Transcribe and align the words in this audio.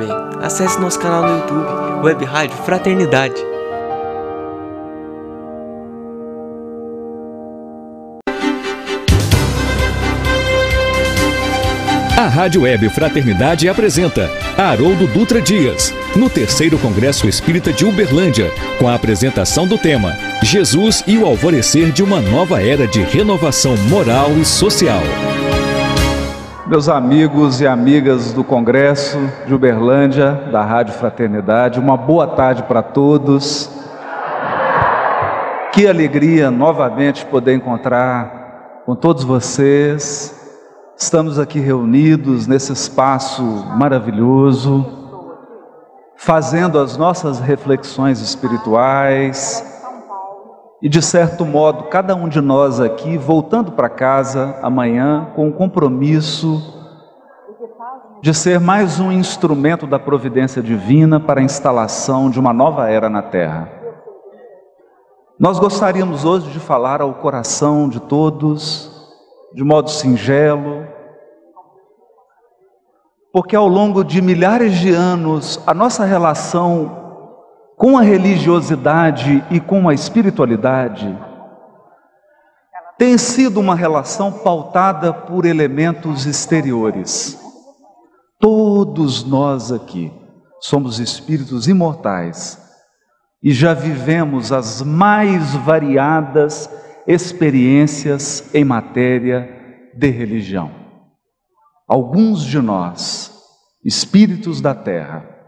Bem, 0.00 0.08
acesse 0.40 0.80
nosso 0.80 0.98
canal 0.98 1.22
no 1.22 1.40
YouTube, 1.40 2.06
Web 2.06 2.24
Rádio 2.24 2.56
Fraternidade. 2.56 3.34
A 12.16 12.26
Rádio 12.28 12.62
Web 12.62 12.88
Fraternidade 12.88 13.68
apresenta 13.68 14.30
Haroldo 14.56 15.06
Dutra 15.06 15.38
Dias, 15.38 15.92
no 16.16 16.30
terceiro 16.30 16.78
Congresso 16.78 17.28
Espírita 17.28 17.70
de 17.70 17.84
Uberlândia, 17.84 18.50
com 18.78 18.88
a 18.88 18.94
apresentação 18.94 19.66
do 19.66 19.76
tema 19.76 20.16
Jesus 20.42 21.04
e 21.06 21.18
o 21.18 21.26
alvorecer 21.26 21.92
de 21.92 22.02
uma 22.02 22.22
nova 22.22 22.62
era 22.62 22.86
de 22.86 23.02
renovação 23.02 23.76
moral 23.76 24.32
e 24.38 24.46
social. 24.46 25.02
Meus 26.70 26.88
amigos 26.88 27.60
e 27.60 27.66
amigas 27.66 28.32
do 28.32 28.44
Congresso 28.44 29.18
de 29.44 29.52
Uberlândia, 29.52 30.30
da 30.52 30.62
Rádio 30.62 30.94
Fraternidade, 30.94 31.80
uma 31.80 31.96
boa 31.96 32.28
tarde 32.28 32.62
para 32.62 32.80
todos. 32.80 33.68
Que 35.72 35.88
alegria 35.88 36.48
novamente 36.48 37.26
poder 37.26 37.54
encontrar 37.54 38.82
com 38.86 38.94
todos 38.94 39.24
vocês 39.24 40.38
Estamos 40.96 41.38
aqui 41.40 41.58
reunidos 41.58 42.46
nesse 42.46 42.72
espaço 42.72 43.42
maravilhoso, 43.42 44.86
fazendo 46.14 46.78
as 46.78 46.96
nossas 46.96 47.40
reflexões 47.40 48.20
espirituais 48.20 49.69
e, 50.82 50.88
de 50.88 51.02
certo 51.02 51.44
modo, 51.44 51.84
cada 51.84 52.14
um 52.14 52.28
de 52.28 52.40
nós 52.40 52.80
aqui 52.80 53.18
voltando 53.18 53.72
para 53.72 53.88
casa 53.88 54.58
amanhã 54.62 55.28
com 55.34 55.48
o 55.48 55.52
compromisso 55.52 56.78
de 58.22 58.34
ser 58.34 58.60
mais 58.60 59.00
um 59.00 59.10
instrumento 59.10 59.86
da 59.86 59.98
providência 59.98 60.62
divina 60.62 61.18
para 61.18 61.40
a 61.40 61.44
instalação 61.44 62.30
de 62.30 62.38
uma 62.38 62.52
nova 62.52 62.88
era 62.88 63.08
na 63.08 63.22
Terra. 63.22 63.68
Nós 65.38 65.58
gostaríamos 65.58 66.24
hoje 66.24 66.50
de 66.50 66.60
falar 66.60 67.00
ao 67.00 67.14
coração 67.14 67.88
de 67.88 68.00
todos 68.00 68.90
de 69.54 69.64
modo 69.64 69.90
singelo, 69.90 70.86
porque 73.32 73.56
ao 73.56 73.66
longo 73.66 74.04
de 74.04 74.20
milhares 74.20 74.74
de 74.74 74.92
anos 74.92 75.60
a 75.66 75.74
nossa 75.74 76.04
relação 76.04 76.99
com 77.80 77.96
a 77.96 78.02
religiosidade 78.02 79.42
e 79.50 79.58
com 79.58 79.88
a 79.88 79.94
espiritualidade 79.94 81.18
tem 82.98 83.16
sido 83.16 83.58
uma 83.58 83.74
relação 83.74 84.30
pautada 84.30 85.14
por 85.14 85.46
elementos 85.46 86.26
exteriores. 86.26 87.40
Todos 88.38 89.24
nós 89.24 89.72
aqui 89.72 90.12
somos 90.60 91.00
espíritos 91.00 91.68
imortais 91.68 92.60
e 93.42 93.50
já 93.50 93.72
vivemos 93.72 94.52
as 94.52 94.82
mais 94.82 95.54
variadas 95.54 96.68
experiências 97.06 98.54
em 98.54 98.62
matéria 98.62 99.48
de 99.96 100.10
religião. 100.10 100.70
Alguns 101.88 102.42
de 102.42 102.60
nós, 102.60 103.32
espíritos 103.82 104.60
da 104.60 104.74
terra, 104.74 105.39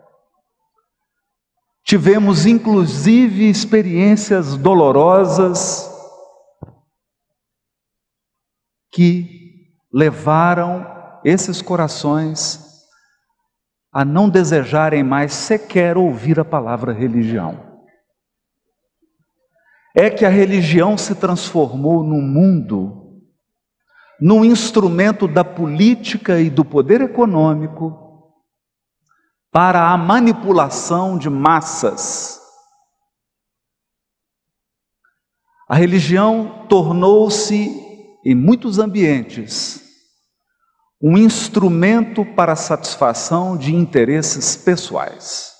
tivemos 1.93 2.47
inclusive 2.47 3.51
experiências 3.51 4.57
dolorosas 4.57 5.91
que 8.91 9.69
levaram 9.93 10.87
esses 11.23 11.61
corações 11.61 12.59
a 13.93 14.07
não 14.07 14.31
desejarem 14.31 15.05
mais 15.05 15.35
sequer 15.35 15.98
ouvir 15.98 16.41
a 16.41 16.45
palavra 16.47 16.95
religião. 16.95 17.61
É 19.95 20.09
que 20.09 20.25
a 20.25 20.31
religião 20.31 20.97
se 20.97 21.14
transformou 21.14 22.03
no 22.03 22.23
mundo 22.23 23.20
num 24.19 24.42
instrumento 24.47 25.29
da 25.29 25.45
política 25.45 26.41
e 26.41 26.48
do 26.48 26.64
poder 26.64 27.03
econômico 27.03 28.02
para 29.52 29.92
a 29.92 29.98
manipulação 29.98 31.18
de 31.18 31.29
massas. 31.29 32.40
A 35.68 35.77
religião 35.77 36.67
tornou-se, 36.68 37.70
em 38.24 38.35
muitos 38.35 38.79
ambientes, 38.79 39.83
um 41.02 41.18
instrumento 41.18 42.24
para 42.24 42.52
a 42.52 42.57
satisfação 42.57 43.57
de 43.57 43.74
interesses 43.74 44.57
pessoais 44.57 45.52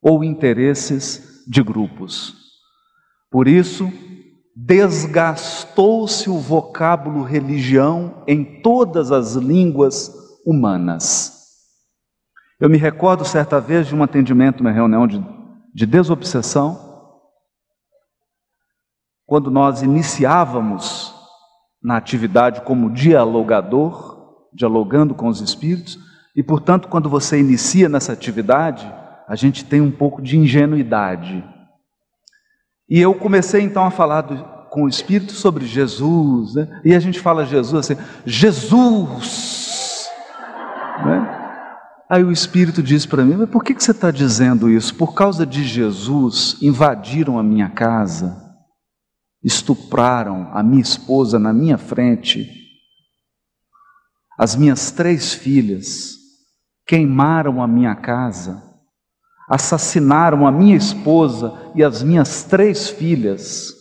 ou 0.00 0.24
interesses 0.24 1.44
de 1.46 1.62
grupos. 1.62 2.34
Por 3.30 3.46
isso, 3.46 3.92
desgastou-se 4.56 6.30
o 6.30 6.38
vocábulo 6.38 7.22
religião 7.22 8.24
em 8.26 8.62
todas 8.62 9.12
as 9.12 9.34
línguas 9.34 10.10
humanas. 10.46 11.39
Eu 12.60 12.68
me 12.68 12.76
recordo 12.76 13.24
certa 13.24 13.58
vez 13.58 13.86
de 13.86 13.96
um 13.96 14.02
atendimento, 14.02 14.60
uma 14.60 14.70
reunião 14.70 15.06
de, 15.06 15.24
de 15.74 15.86
desobsessão, 15.86 16.78
quando 19.24 19.50
nós 19.50 19.80
iniciávamos 19.80 21.14
na 21.82 21.96
atividade 21.96 22.60
como 22.60 22.90
dialogador, 22.90 24.50
dialogando 24.52 25.14
com 25.14 25.28
os 25.28 25.40
espíritos, 25.40 25.98
e 26.36 26.42
portanto, 26.42 26.88
quando 26.88 27.08
você 27.08 27.40
inicia 27.40 27.88
nessa 27.88 28.12
atividade, 28.12 28.92
a 29.26 29.34
gente 29.34 29.64
tem 29.64 29.80
um 29.80 29.90
pouco 29.90 30.20
de 30.20 30.36
ingenuidade. 30.36 31.42
E 32.86 33.00
eu 33.00 33.14
comecei 33.14 33.62
então 33.62 33.86
a 33.86 33.90
falar 33.90 34.20
do, 34.20 34.36
com 34.68 34.82
o 34.82 34.88
Espírito 34.88 35.32
sobre 35.32 35.64
Jesus, 35.64 36.56
né? 36.56 36.80
e 36.84 36.94
a 36.94 37.00
gente 37.00 37.20
fala 37.20 37.46
Jesus 37.46 37.90
assim, 37.90 38.02
Jesus! 38.26 40.10
Né? 41.06 41.39
Aí 42.10 42.24
o 42.24 42.32
Espírito 42.32 42.82
diz 42.82 43.06
para 43.06 43.24
mim, 43.24 43.36
mas 43.36 43.48
por 43.48 43.62
que, 43.62 43.72
que 43.72 43.84
você 43.84 43.92
está 43.92 44.10
dizendo 44.10 44.68
isso? 44.68 44.92
Por 44.96 45.14
causa 45.14 45.46
de 45.46 45.62
Jesus, 45.62 46.60
invadiram 46.60 47.38
a 47.38 47.42
minha 47.42 47.70
casa, 47.70 48.36
estupraram 49.44 50.50
a 50.52 50.60
minha 50.60 50.82
esposa 50.82 51.38
na 51.38 51.52
minha 51.52 51.78
frente, 51.78 52.50
as 54.36 54.56
minhas 54.56 54.90
três 54.90 55.32
filhas, 55.32 56.16
queimaram 56.84 57.62
a 57.62 57.68
minha 57.68 57.94
casa, 57.94 58.60
assassinaram 59.48 60.48
a 60.48 60.50
minha 60.50 60.76
esposa 60.76 61.70
e 61.76 61.84
as 61.84 62.02
minhas 62.02 62.42
três 62.42 62.90
filhas, 62.90 63.72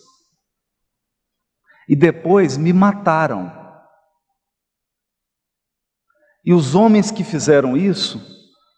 e 1.87 1.95
depois 1.95 2.57
me 2.57 2.71
mataram. 2.71 3.58
E 6.49 6.53
os 6.53 6.73
homens 6.73 7.11
que 7.11 7.23
fizeram 7.23 7.77
isso 7.77 8.19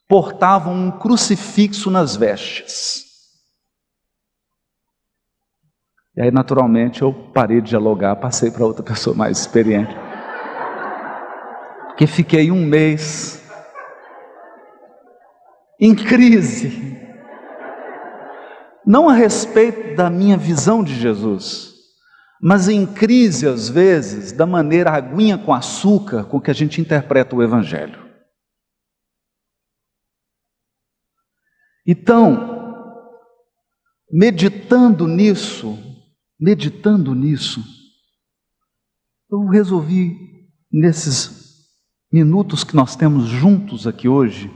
portavam 0.06 0.74
um 0.74 0.92
crucifixo 0.92 1.90
nas 1.90 2.18
vestes. 2.18 3.06
E 6.18 6.22
aí, 6.22 6.30
naturalmente, 6.32 7.02
eu 7.02 7.14
parei 7.14 7.62
de 7.62 7.70
dialogar, 7.70 8.18
passei 8.18 8.52
para 8.52 8.66
outra 8.66 8.84
pessoa 8.84 9.16
mais 9.16 9.38
experiente. 9.40 9.96
Porque 11.88 12.06
fiquei 12.06 12.52
um 12.52 12.66
mês 12.66 13.42
em 15.80 15.96
crise. 15.96 17.00
Não 18.86 19.08
a 19.08 19.14
respeito 19.14 19.96
da 19.96 20.10
minha 20.10 20.36
visão 20.36 20.84
de 20.84 20.94
Jesus, 20.94 21.71
mas 22.42 22.68
em 22.68 22.92
crise, 22.92 23.48
às 23.48 23.70
vezes, 23.70 24.32
da 24.32 24.48
maneira 24.48 24.90
aguinha 24.90 25.38
com 25.38 25.54
açúcar 25.54 26.24
com 26.26 26.42
que 26.42 26.50
a 26.50 26.54
gente 26.54 26.82
interpreta 26.82 27.36
o 27.36 27.44
Evangelho. 27.44 28.02
Então, 31.86 32.60
meditando 34.12 35.08
nisso, 35.08 35.78
meditando 36.40 37.14
nisso, 37.14 37.64
eu 39.30 39.46
resolvi, 39.46 40.18
nesses 40.72 41.68
minutos 42.12 42.64
que 42.64 42.76
nós 42.76 42.96
temos 42.96 43.28
juntos 43.28 43.86
aqui 43.86 44.08
hoje, 44.08 44.52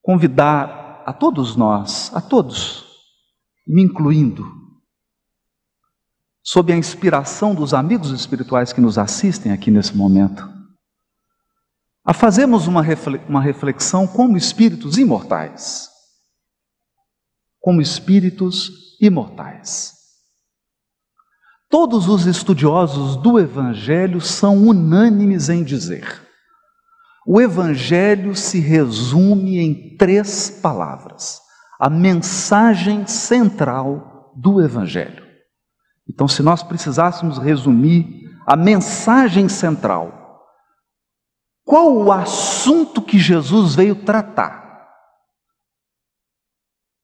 convidar 0.00 1.02
a 1.06 1.12
todos 1.12 1.56
nós, 1.56 2.14
a 2.14 2.22
todos, 2.22 2.86
me 3.66 3.82
incluindo, 3.82 4.63
sob 6.44 6.70
a 6.70 6.76
inspiração 6.76 7.54
dos 7.54 7.72
amigos 7.72 8.10
espirituais 8.10 8.70
que 8.70 8.80
nos 8.80 8.98
assistem 8.98 9.50
aqui 9.50 9.70
nesse 9.70 9.96
momento, 9.96 10.46
a 12.04 12.12
fazermos 12.12 12.66
uma 12.66 13.40
reflexão 13.40 14.06
como 14.06 14.36
espíritos 14.36 14.98
imortais. 14.98 15.88
Como 17.58 17.80
espíritos 17.80 18.70
imortais. 19.00 19.94
Todos 21.70 22.08
os 22.08 22.26
estudiosos 22.26 23.16
do 23.16 23.40
Evangelho 23.40 24.20
são 24.20 24.68
unânimes 24.68 25.48
em 25.48 25.64
dizer: 25.64 26.06
O 27.26 27.40
Evangelho 27.40 28.36
se 28.36 28.60
resume 28.60 29.58
em 29.58 29.96
três 29.96 30.50
palavras. 30.50 31.40
A 31.80 31.88
mensagem 31.88 33.06
central 33.06 34.34
do 34.36 34.60
Evangelho. 34.60 35.23
Então, 36.08 36.28
se 36.28 36.42
nós 36.42 36.62
precisássemos 36.62 37.38
resumir 37.38 38.30
a 38.46 38.56
mensagem 38.56 39.48
central, 39.48 40.24
qual 41.64 41.96
o 41.96 42.12
assunto 42.12 43.00
que 43.00 43.18
Jesus 43.18 43.74
veio 43.74 44.04
tratar? 44.04 44.62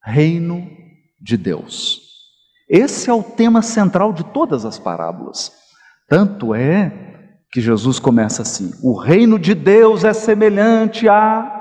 Reino 0.03 0.69
de 1.21 1.37
Deus. 1.37 2.01
Esse 2.69 3.11
é 3.11 3.13
o 3.13 3.23
tema 3.23 3.63
central 3.63 4.13
de 4.13 4.23
todas 4.23 4.65
as 4.65 4.79
parábolas. 4.79 5.53
Tanto 6.07 6.55
é 6.55 7.01
que 7.51 7.61
Jesus 7.61 7.99
começa 7.99 8.43
assim: 8.43 8.71
o 8.83 8.99
reino 8.99 9.39
de 9.39 9.55
Deus 9.55 10.05
é 10.05 10.13
semelhante 10.13 11.09
a. 11.09 11.57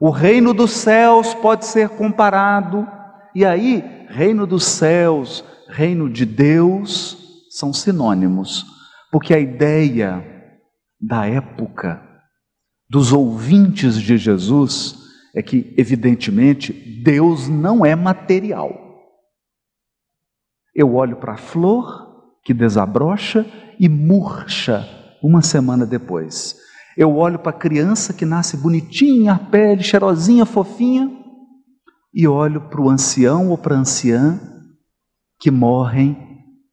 O 0.00 0.10
reino 0.10 0.52
dos 0.52 0.72
céus 0.72 1.34
pode 1.34 1.66
ser 1.66 1.90
comparado. 1.90 2.88
E 3.34 3.44
aí, 3.44 3.93
reino 4.14 4.46
dos 4.46 4.64
céus, 4.64 5.44
reino 5.68 6.08
de 6.08 6.24
Deus 6.24 7.18
são 7.50 7.72
sinônimos, 7.72 8.64
porque 9.10 9.34
a 9.34 9.40
ideia 9.40 10.24
da 11.00 11.26
época 11.26 12.00
dos 12.88 13.12
ouvintes 13.12 14.00
de 14.00 14.16
Jesus 14.16 15.02
é 15.34 15.42
que, 15.42 15.74
evidentemente, 15.76 16.72
Deus 17.02 17.48
não 17.48 17.84
é 17.84 17.96
material. 17.96 18.72
Eu 20.72 20.94
olho 20.94 21.16
para 21.16 21.32
a 21.32 21.38
flor 21.38 22.38
que 22.44 22.54
desabrocha 22.54 23.44
e 23.80 23.88
murcha 23.88 24.88
uma 25.20 25.42
semana 25.42 25.84
depois. 25.84 26.56
Eu 26.96 27.16
olho 27.16 27.40
para 27.40 27.50
a 27.50 27.58
criança 27.58 28.12
que 28.12 28.24
nasce 28.24 28.56
bonitinha, 28.56 29.32
a 29.32 29.38
pele 29.38 29.82
cheirosinha, 29.82 30.46
fofinha, 30.46 31.23
e 32.14 32.28
olho 32.28 32.60
para 32.68 32.80
o 32.80 32.88
ancião 32.88 33.50
ou 33.50 33.58
para 33.58 33.74
a 33.74 33.78
anciã 33.78 34.40
que 35.40 35.50
morrem 35.50 36.16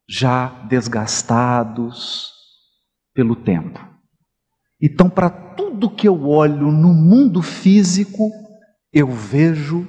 já 0.08 0.48
desgastados 0.68 2.32
pelo 3.14 3.36
tempo. 3.36 3.80
Então, 4.82 5.10
para 5.10 5.30
tudo 5.30 5.90
que 5.90 6.08
eu 6.08 6.28
olho 6.28 6.72
no 6.72 6.94
mundo 6.94 7.42
físico, 7.42 8.30
eu 8.94 9.08
vejo 9.08 9.88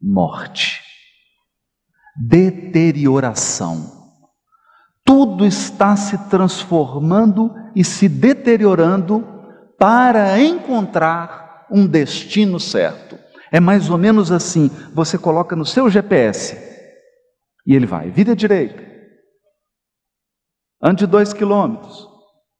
morte, 0.00 0.80
deterioração 2.16 4.02
tudo 5.04 5.44
está 5.44 5.94
se 5.96 6.16
transformando 6.30 7.54
e 7.74 7.84
se 7.84 8.08
deteriorando 8.08 9.26
para 9.78 10.40
encontrar 10.40 11.66
um 11.70 11.86
destino 11.86 12.58
certo. 12.60 13.18
É 13.52 13.60
mais 13.60 13.90
ou 13.90 13.98
menos 13.98 14.32
assim: 14.32 14.70
você 14.94 15.18
coloca 15.18 15.54
no 15.54 15.66
seu 15.66 15.90
GPS 15.90 16.56
e 17.66 17.76
ele 17.76 17.86
vai, 17.86 18.10
vira 18.10 18.32
à 18.32 18.34
direita, 18.34 18.82
ande 20.82 21.06
dois 21.06 21.32
quilômetros, 21.34 22.08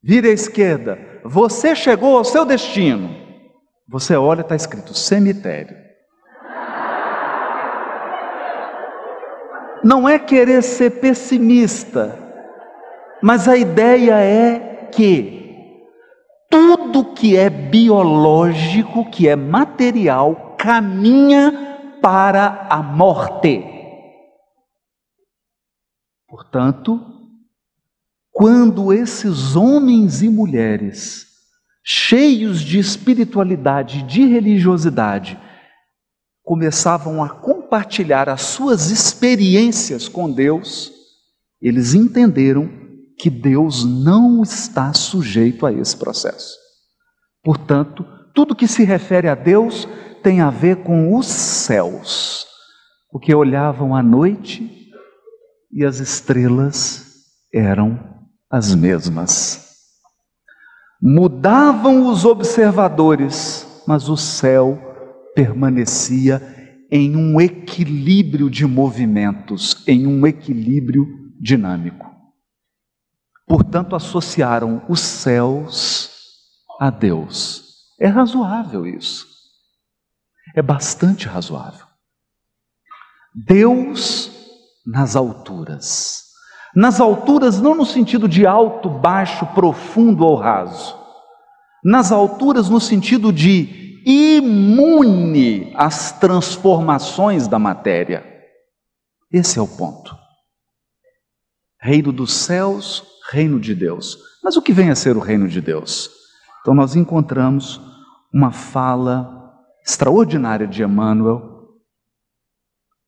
vire 0.02 0.28
à 0.28 0.32
esquerda, 0.32 0.98
você 1.24 1.74
chegou 1.74 2.18
ao 2.18 2.24
seu 2.24 2.44
destino. 2.44 3.22
Você 3.88 4.16
olha, 4.16 4.42
está 4.42 4.54
escrito 4.54 4.94
cemitério. 4.94 5.76
Não 9.84 10.08
é 10.08 10.18
querer 10.18 10.62
ser 10.62 11.00
pessimista, 11.00 12.16
mas 13.20 13.48
a 13.48 13.56
ideia 13.56 14.14
é 14.14 14.88
que 14.92 15.42
tudo 16.48 17.12
que 17.12 17.36
é 17.36 17.50
biológico, 17.50 19.10
que 19.10 19.28
é 19.28 19.34
material, 19.34 20.51
caminha 20.62 21.98
para 22.00 22.68
a 22.70 22.80
morte. 22.80 23.64
Portanto, 26.28 27.00
quando 28.30 28.92
esses 28.92 29.56
homens 29.56 30.22
e 30.22 30.28
mulheres, 30.28 31.26
cheios 31.82 32.60
de 32.60 32.78
espiritualidade, 32.78 34.04
de 34.04 34.24
religiosidade, 34.24 35.36
começavam 36.44 37.24
a 37.24 37.28
compartilhar 37.28 38.28
as 38.28 38.42
suas 38.42 38.92
experiências 38.92 40.08
com 40.08 40.30
Deus, 40.30 40.92
eles 41.60 41.92
entenderam 41.92 42.70
que 43.18 43.28
Deus 43.28 43.84
não 43.84 44.42
está 44.42 44.92
sujeito 44.92 45.66
a 45.66 45.72
esse 45.72 45.96
processo. 45.96 46.56
Portanto, 47.42 48.06
tudo 48.32 48.54
que 48.54 48.68
se 48.68 48.84
refere 48.84 49.28
a 49.28 49.34
Deus 49.34 49.88
tem 50.22 50.40
a 50.40 50.50
ver 50.50 50.76
com 50.84 51.16
os 51.16 51.26
céus, 51.26 52.46
porque 53.10 53.34
olhavam 53.34 53.94
à 53.94 54.02
noite 54.02 54.90
e 55.72 55.84
as 55.84 55.98
estrelas 55.98 57.24
eram 57.52 57.98
as 58.50 58.74
mesmas. 58.74 59.72
Mudavam 61.00 62.08
os 62.08 62.24
observadores, 62.24 63.66
mas 63.86 64.08
o 64.08 64.16
céu 64.16 64.78
permanecia 65.34 66.40
em 66.90 67.16
um 67.16 67.40
equilíbrio 67.40 68.50
de 68.50 68.66
movimentos, 68.66 69.82
em 69.88 70.06
um 70.06 70.26
equilíbrio 70.26 71.06
dinâmico. 71.40 72.06
Portanto, 73.46 73.96
associaram 73.96 74.82
os 74.88 75.00
céus 75.00 76.10
a 76.78 76.90
Deus. 76.90 77.64
É 77.98 78.06
razoável 78.06 78.86
isso. 78.86 79.31
É 80.54 80.62
bastante 80.62 81.26
razoável. 81.26 81.86
Deus 83.34 84.30
nas 84.86 85.16
alturas. 85.16 86.22
Nas 86.74 87.00
alturas, 87.00 87.60
não 87.60 87.74
no 87.74 87.84
sentido 87.84 88.28
de 88.28 88.46
alto, 88.46 88.88
baixo, 88.88 89.46
profundo 89.54 90.24
ou 90.24 90.36
raso. 90.36 90.98
Nas 91.84 92.12
alturas, 92.12 92.68
no 92.68 92.80
sentido 92.80 93.32
de 93.32 94.00
imune 94.06 95.72
às 95.76 96.12
transformações 96.12 97.46
da 97.46 97.58
matéria. 97.58 98.24
Esse 99.30 99.58
é 99.58 99.62
o 99.62 99.68
ponto. 99.68 100.16
Reino 101.80 102.12
dos 102.12 102.32
céus 102.32 103.12
reino 103.30 103.58
de 103.58 103.74
Deus. 103.74 104.18
Mas 104.42 104.56
o 104.56 104.62
que 104.62 104.72
vem 104.72 104.90
a 104.90 104.94
ser 104.94 105.16
o 105.16 105.20
reino 105.20 105.48
de 105.48 105.60
Deus? 105.60 106.10
Então 106.60 106.74
nós 106.74 106.94
encontramos 106.94 107.80
uma 108.32 108.52
fala 108.52 109.41
extraordinária 109.84 110.66
de 110.66 110.82
Emmanuel, 110.82 111.80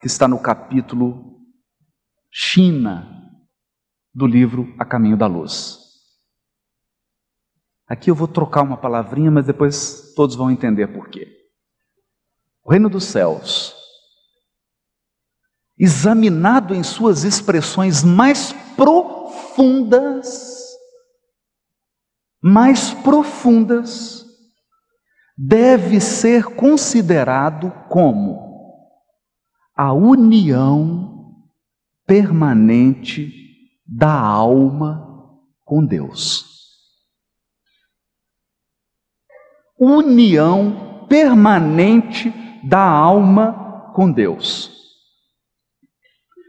que 0.01 0.07
está 0.07 0.27
no 0.29 0.39
capítulo 0.39 1.41
China 2.31 3.11
do 4.13 4.27
livro 4.27 4.75
A 4.79 4.85
Caminho 4.85 5.17
da 5.17 5.27
Luz. 5.27 5.79
Aqui 7.87 8.11
eu 8.11 8.15
vou 8.15 8.27
trocar 8.27 8.63
uma 8.63 8.77
palavrinha, 8.77 9.31
mas 9.31 9.47
depois 9.47 10.15
todos 10.15 10.35
vão 10.35 10.51
entender 10.51 10.89
por 10.89 11.09
quê. 11.09 11.29
O 12.65 12.71
reino 12.71 12.89
dos 12.89 13.05
céus, 13.05 13.75
examinado 15.79 16.75
em 16.75 16.83
suas 16.83 17.25
expressões 17.25 18.03
mais 18.03 18.53
profundas, 18.75 20.65
mais 22.43 22.95
profundas, 22.95 24.24
deve 25.37 26.01
ser 26.01 26.45
considerado 26.55 27.71
como 27.89 28.45
a 29.77 29.93
união 29.93 31.35
permanente 32.07 33.33
da 33.87 34.13
alma 34.13 35.05
com 35.65 35.85
Deus. 35.85 36.45
União 39.79 41.07
permanente 41.09 42.33
da 42.63 42.81
alma 42.81 43.91
com 43.95 44.11
Deus. 44.11 44.71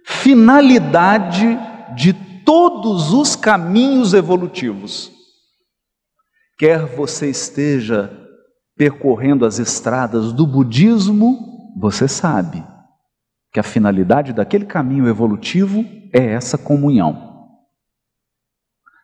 Finalidade 0.06 1.58
de 1.96 2.14
todos 2.46 3.12
os 3.12 3.36
caminhos 3.36 4.14
evolutivos. 4.14 5.12
Quer 6.58 6.86
você 6.86 7.30
esteja 7.30 8.25
percorrendo 8.76 9.46
as 9.46 9.58
estradas 9.58 10.34
do 10.34 10.46
budismo, 10.46 11.74
você 11.78 12.08
sabe 12.08 12.64
que 13.54 13.60
a 13.60 13.64
finalidade 13.64 14.34
daquele 14.34 14.66
caminho 14.66 15.08
evolutivo 15.08 15.86
é 16.14 16.26
essa 16.34 16.58
comunhão. 16.58 17.50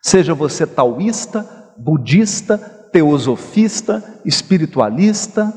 Seja 0.02 0.34
você 0.34 0.66
taoísta, 0.66 1.74
budista, 1.78 2.58
teosofista, 2.58 4.20
espiritualista, 4.24 5.52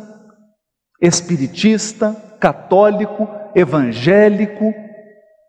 espiritista, 1.01 2.15
católico, 2.39 3.27
evangélico, 3.53 4.73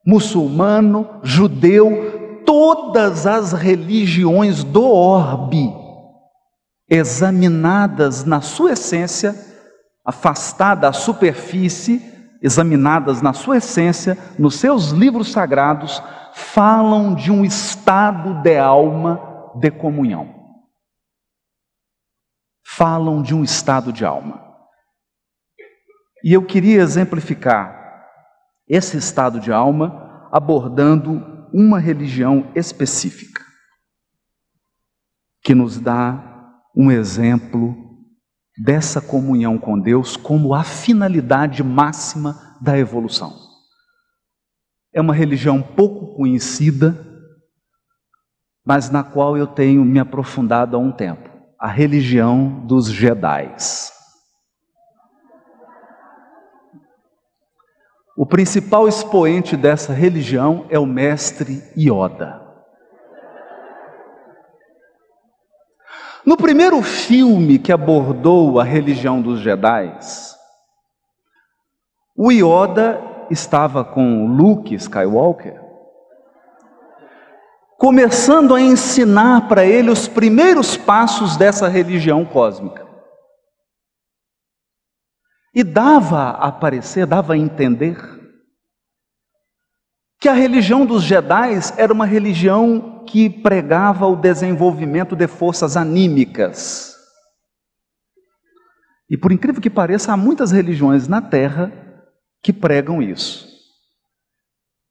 muçulmano, 0.05 1.21
judeu, 1.23 2.43
todas 2.45 3.27
as 3.27 3.53
religiões 3.53 4.65
do 4.65 4.85
orbe 4.85 5.86
examinadas 6.89 8.25
na 8.25 8.41
sua 8.41 8.73
essência, 8.73 9.35
afastadas 10.05 10.81
da 10.81 10.93
superfície, 10.93 12.01
examinadas 12.41 13.21
na 13.21 13.33
sua 13.33 13.57
essência, 13.57 14.17
nos 14.39 14.57
seus 14.57 14.91
livros 14.91 15.33
sagrados, 15.33 16.03
falam 16.33 17.15
de 17.15 17.33
um 17.33 17.45
estado 17.45 18.43
de 18.43 18.57
alma 18.57 19.53
de 19.57 19.71
comunhão. 19.71 20.35
Falam 22.65 23.23
de 23.23 23.35
um 23.35 23.43
estado 23.43 23.93
de 23.93 24.05
alma. 24.05 24.45
E 26.23 26.33
eu 26.33 26.45
queria 26.45 26.81
exemplificar 26.81 28.05
esse 28.69 28.97
estado 28.97 29.41
de 29.41 29.53
alma 29.53 30.29
abordando 30.31 31.49
uma 31.53 31.79
religião 31.79 32.51
específica, 32.55 33.43
que 35.43 35.55
nos 35.55 35.79
dá 35.81 36.36
um 36.77 36.91
exemplo 36.91 37.75
dessa 38.59 39.01
comunhão 39.01 39.59
com 39.59 39.79
Deus 39.79 40.17
como 40.17 40.55
a 40.55 40.63
finalidade 40.63 41.63
máxima 41.63 42.59
da 42.61 42.79
evolução. 42.79 43.35
É 44.93 45.01
uma 45.01 45.15
religião 45.15 45.63
pouco 45.63 46.15
conhecida, 46.15 46.95
mas 48.65 48.91
na 48.91 49.03
qual 49.03 49.37
eu 49.37 49.47
tenho 49.47 49.85
me 49.85 49.99
aprofundado 49.99 50.77
há 50.77 50.79
um 50.79 50.93
tempo 50.93 51.37
a 51.59 51.69
religião 51.69 52.67
dos 52.67 52.87
Jedis. 52.87 53.91
O 58.17 58.27
principal 58.27 58.87
expoente 58.89 59.57
dessa 59.57 59.93
religião 59.93 60.67
é 60.71 60.79
o 60.79 60.87
mestre 60.87 61.63
Yoda. 61.77 62.46
No 66.27 66.37
primeiro 66.37 66.83
filme 66.83 67.57
que 67.57 67.71
abordou 67.71 68.59
a 68.59 68.65
religião 68.65 69.23
dos 69.23 69.39
Jedi, 69.39 69.97
o 72.17 72.33
Yoda 72.33 73.01
estava 73.31 73.85
com 73.85 74.27
Luke 74.27 74.75
Skywalker, 74.75 75.63
começando 77.79 78.57
a 78.57 78.61
ensinar 78.61 79.47
para 79.47 79.65
ele 79.65 79.89
os 79.89 80.09
primeiros 80.09 80.77
passos 80.77 81.37
dessa 81.37 81.69
religião 81.69 82.25
cósmica. 82.25 82.85
E 85.55 85.63
dava 85.63 86.31
a 86.31 86.51
parecer, 86.51 87.07
dava 87.07 87.35
a 87.35 87.39
entender, 87.39 87.97
que 90.27 90.31
a 90.31 90.35
religião 90.35 90.85
dos 90.85 91.05
Jedi 91.05 91.53
era 91.77 91.93
uma 91.93 92.05
religião 92.05 93.05
que 93.07 93.31
pregava 93.31 94.09
o 94.09 94.17
desenvolvimento 94.17 95.15
de 95.15 95.29
forças 95.29 95.77
anímicas. 95.77 96.97
E 99.09 99.17
por 99.17 99.31
incrível 99.31 99.63
que 99.63 99.71
pareça, 99.71 100.13
há 100.13 100.17
muitas 100.17 100.51
religiões 100.51 101.07
na 101.07 101.23
Terra 101.23 101.73
que 102.43 102.53
pregam 102.53 103.01
isso. 103.01 103.47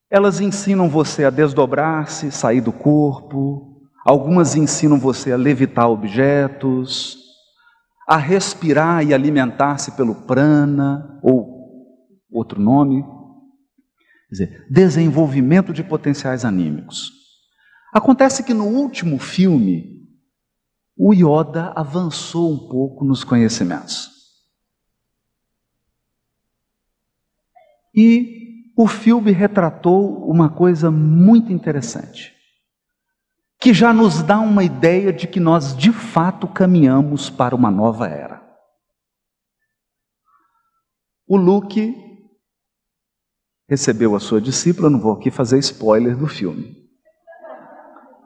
Elas 0.09 0.39
ensinam 0.39 0.87
você 0.87 1.25
a 1.25 1.29
desdobrar-se, 1.29 2.31
sair 2.31 2.61
do 2.61 2.71
corpo, 2.71 3.81
algumas 4.05 4.55
ensinam 4.55 4.97
você 4.97 5.33
a 5.33 5.37
levitar 5.37 5.89
objetos, 5.89 7.17
a 8.07 8.15
respirar 8.15 9.05
e 9.05 9.13
alimentar-se 9.13 9.91
pelo 9.97 10.15
prana, 10.15 11.19
ou 11.21 11.99
outro 12.31 12.57
nome, 12.57 13.03
dizer, 14.37 14.67
desenvolvimento 14.69 15.73
de 15.73 15.83
potenciais 15.83 16.45
anímicos. 16.45 17.11
Acontece 17.93 18.43
que 18.43 18.53
no 18.53 18.65
último 18.65 19.17
filme, 19.17 20.05
o 20.97 21.13
Yoda 21.13 21.73
avançou 21.75 22.51
um 22.53 22.69
pouco 22.69 23.03
nos 23.03 23.23
conhecimentos. 23.23 24.09
E 27.93 28.73
o 28.77 28.87
filme 28.87 29.31
retratou 29.31 30.29
uma 30.29 30.49
coisa 30.49 30.91
muito 30.91 31.51
interessante 31.51 32.35
que 33.65 33.73
já 33.73 33.91
nos 33.91 34.21
dá 34.21 34.39
uma 34.39 34.63
ideia 34.63 35.11
de 35.11 35.25
que 35.25 35.39
nós 35.39 35.75
de 35.75 35.91
fato 35.91 36.47
caminhamos 36.47 37.31
para 37.31 37.55
uma 37.55 37.71
nova 37.71 38.07
era. 38.07 38.45
O 41.27 41.35
Luke 41.35 42.04
recebeu 43.67 44.15
a 44.15 44.19
sua 44.19 44.39
discípula, 44.39 44.89
não 44.89 44.99
vou 44.99 45.13
aqui 45.13 45.31
fazer 45.31 45.57
spoiler 45.59 46.15
do 46.15 46.27
filme. 46.27 46.75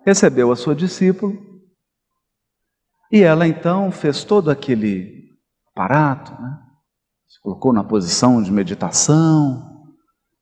Recebeu 0.06 0.52
a 0.52 0.56
sua 0.56 0.76
discípula 0.76 1.34
e 3.12 3.22
ela 3.22 3.48
então 3.48 3.92
fez 3.92 4.24
todo 4.24 4.52
aquele 4.52 5.30
aparato, 5.72 6.32
né? 6.42 6.60
se 7.28 7.40
colocou 7.42 7.72
na 7.72 7.84
posição 7.84 8.42
de 8.42 8.52
meditação, 8.52 9.70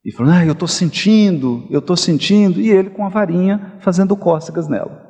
e 0.04 0.12
falou: 0.12 0.32
ah, 0.32 0.46
eu 0.46 0.54
estou 0.54 0.68
sentindo, 0.68 1.68
eu 1.70 1.80
estou 1.80 1.98
sentindo, 1.98 2.62
e 2.62 2.70
ele 2.70 2.90
com 2.90 3.06
a 3.06 3.10
varinha 3.10 3.78
fazendo 3.82 4.16
cócegas 4.16 4.68
nela. 4.68 5.06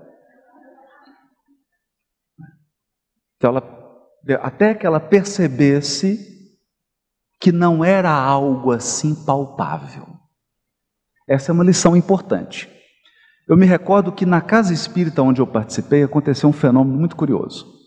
Então 3.35 3.51
ela, 3.51 4.41
até 4.41 4.73
que 4.73 4.85
ela 4.87 4.99
percebesse 4.99 6.36
que 7.39 7.51
não 7.51 7.83
era 7.83 8.11
algo 8.11 8.71
assim 8.71 9.13
palpável. 9.13 10.07
Essa 11.27 11.51
é 11.51 11.53
uma 11.53 11.63
lição 11.63 11.95
importante. 11.95 12.69
Eu 13.47 13.55
me 13.55 13.65
recordo 13.65 14.11
que 14.11 14.25
na 14.25 14.41
casa 14.41 14.73
espírita 14.73 15.21
onde 15.21 15.41
eu 15.41 15.47
participei 15.47 16.03
aconteceu 16.03 16.49
um 16.49 16.53
fenômeno 16.53 16.97
muito 16.97 17.15
curioso. 17.15 17.77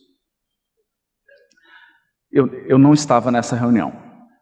Eu, 2.33 2.47
eu 2.67 2.79
não 2.79 2.95
estava 2.95 3.31
nessa 3.31 3.57
reunião. 3.57 3.93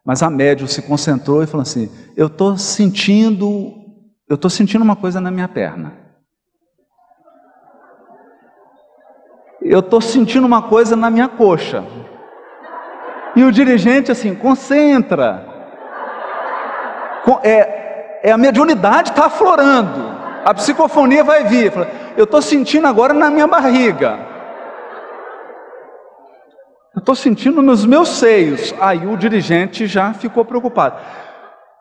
Mas 0.04 0.22
a 0.22 0.30
médium 0.30 0.66
se 0.66 0.82
concentrou 0.82 1.42
e 1.42 1.46
falou 1.46 1.62
assim: 1.62 1.90
Eu 2.16 2.28
estou 2.28 2.56
sentindo, 2.56 3.74
eu 4.28 4.36
estou 4.36 4.50
sentindo 4.50 4.82
uma 4.82 4.96
coisa 4.96 5.20
na 5.20 5.30
minha 5.30 5.48
perna. 5.48 5.92
Eu 9.60 9.80
estou 9.80 10.00
sentindo 10.00 10.46
uma 10.46 10.62
coisa 10.62 10.94
na 10.94 11.10
minha 11.10 11.28
coxa. 11.28 11.84
E 13.38 13.44
o 13.44 13.52
dirigente 13.52 14.10
assim, 14.10 14.34
concentra. 14.34 15.46
É, 17.44 18.20
é 18.24 18.32
a 18.32 18.36
mediunidade 18.36 19.10
está 19.10 19.26
aflorando. 19.26 20.12
A 20.44 20.52
psicofonia 20.52 21.22
vai 21.22 21.44
vir. 21.44 21.72
Eu 22.16 22.24
estou 22.24 22.42
sentindo 22.42 22.88
agora 22.88 23.14
na 23.14 23.30
minha 23.30 23.46
barriga. 23.46 24.18
Eu 26.92 26.98
estou 26.98 27.14
sentindo 27.14 27.62
nos 27.62 27.86
meus 27.86 28.08
seios. 28.08 28.74
Aí 28.80 29.06
o 29.06 29.16
dirigente 29.16 29.86
já 29.86 30.12
ficou 30.12 30.44
preocupado. 30.44 30.96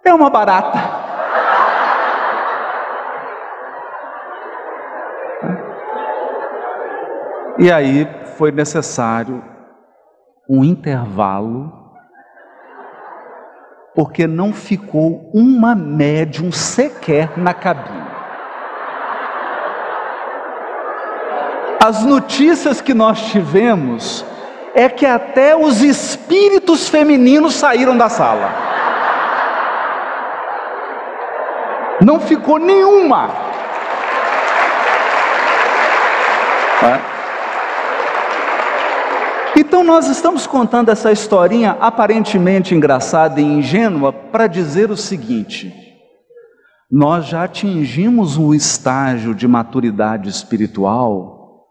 É 0.05 0.13
uma 0.13 0.29
barata. 0.29 0.77
E 7.57 7.71
aí 7.71 8.07
foi 8.37 8.51
necessário 8.51 9.56
um 10.49 10.63
intervalo, 10.63 11.73
porque 13.95 14.27
não 14.27 14.53
ficou 14.53 15.29
uma 15.33 15.75
médium 15.75 16.51
sequer 16.51 17.37
na 17.37 17.53
cabine. 17.53 18.07
As 21.83 22.03
notícias 22.03 22.81
que 22.81 22.93
nós 22.93 23.19
tivemos 23.27 24.25
é 24.73 24.89
que 24.89 25.05
até 25.05 25.55
os 25.55 25.81
espíritos 25.81 26.87
femininos 26.87 27.55
saíram 27.55 27.97
da 27.97 28.09
sala. 28.09 28.51
Não 31.99 32.19
ficou 32.19 32.59
nenhuma. 32.59 33.29
É. 36.83 36.99
Então 39.67 39.83
nós 39.83 40.07
estamos 40.07 40.47
contando 40.47 40.87
essa 40.87 41.11
historinha 41.11 41.71
aparentemente 41.71 42.73
engraçada 42.73 43.41
e 43.41 43.43
ingênua 43.43 44.13
para 44.13 44.47
dizer 44.47 44.89
o 44.89 44.95
seguinte: 44.95 45.73
nós 46.89 47.25
já 47.25 47.43
atingimos 47.43 48.37
um 48.37 48.53
estágio 48.53 49.35
de 49.35 49.45
maturidade 49.45 50.29
espiritual 50.29 51.67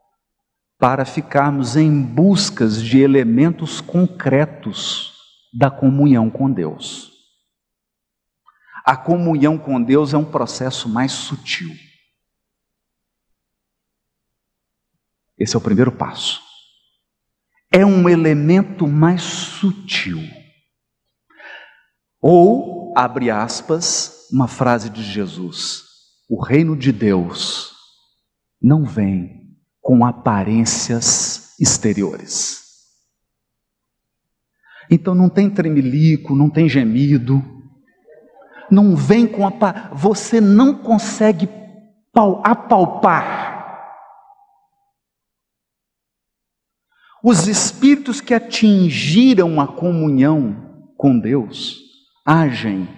para 0.78 1.06
ficarmos 1.06 1.74
em 1.74 2.02
buscas 2.02 2.82
de 2.82 3.00
elementos 3.00 3.80
concretos 3.80 5.14
da 5.58 5.70
comunhão 5.70 6.28
com 6.28 6.52
Deus. 6.52 7.10
A 8.84 8.94
comunhão 8.94 9.56
com 9.56 9.82
Deus 9.82 10.12
é 10.12 10.18
um 10.18 10.24
processo 10.24 10.86
mais 10.86 11.12
sutil. 11.12 11.74
Esse 15.38 15.56
é 15.56 15.58
o 15.58 15.62
primeiro 15.62 15.90
passo. 15.90 16.45
É 17.76 17.84
um 17.84 18.08
elemento 18.08 18.88
mais 18.88 19.20
sutil. 19.20 20.18
Ou, 22.22 22.94
abre 22.96 23.30
aspas, 23.30 24.30
uma 24.32 24.48
frase 24.48 24.88
de 24.88 25.02
Jesus: 25.02 25.82
o 26.26 26.42
reino 26.42 26.74
de 26.74 26.90
Deus 26.90 27.70
não 28.62 28.82
vem 28.82 29.58
com 29.82 30.06
aparências 30.06 31.54
exteriores. 31.60 32.62
Então 34.90 35.14
não 35.14 35.28
tem 35.28 35.50
tremelico, 35.50 36.34
não 36.34 36.48
tem 36.48 36.70
gemido, 36.70 37.44
não 38.70 38.96
vem 38.96 39.26
com 39.26 39.46
a. 39.46 39.90
Você 39.92 40.40
não 40.40 40.78
consegue 40.78 41.46
apalpar 42.42 43.45
os 47.22 47.48
espíritos 47.48 48.20
que 48.20 48.34
atingiram 48.34 49.60
a 49.60 49.66
comunhão 49.66 50.92
com 50.96 51.18
Deus 51.18 51.80
agem 52.24 52.88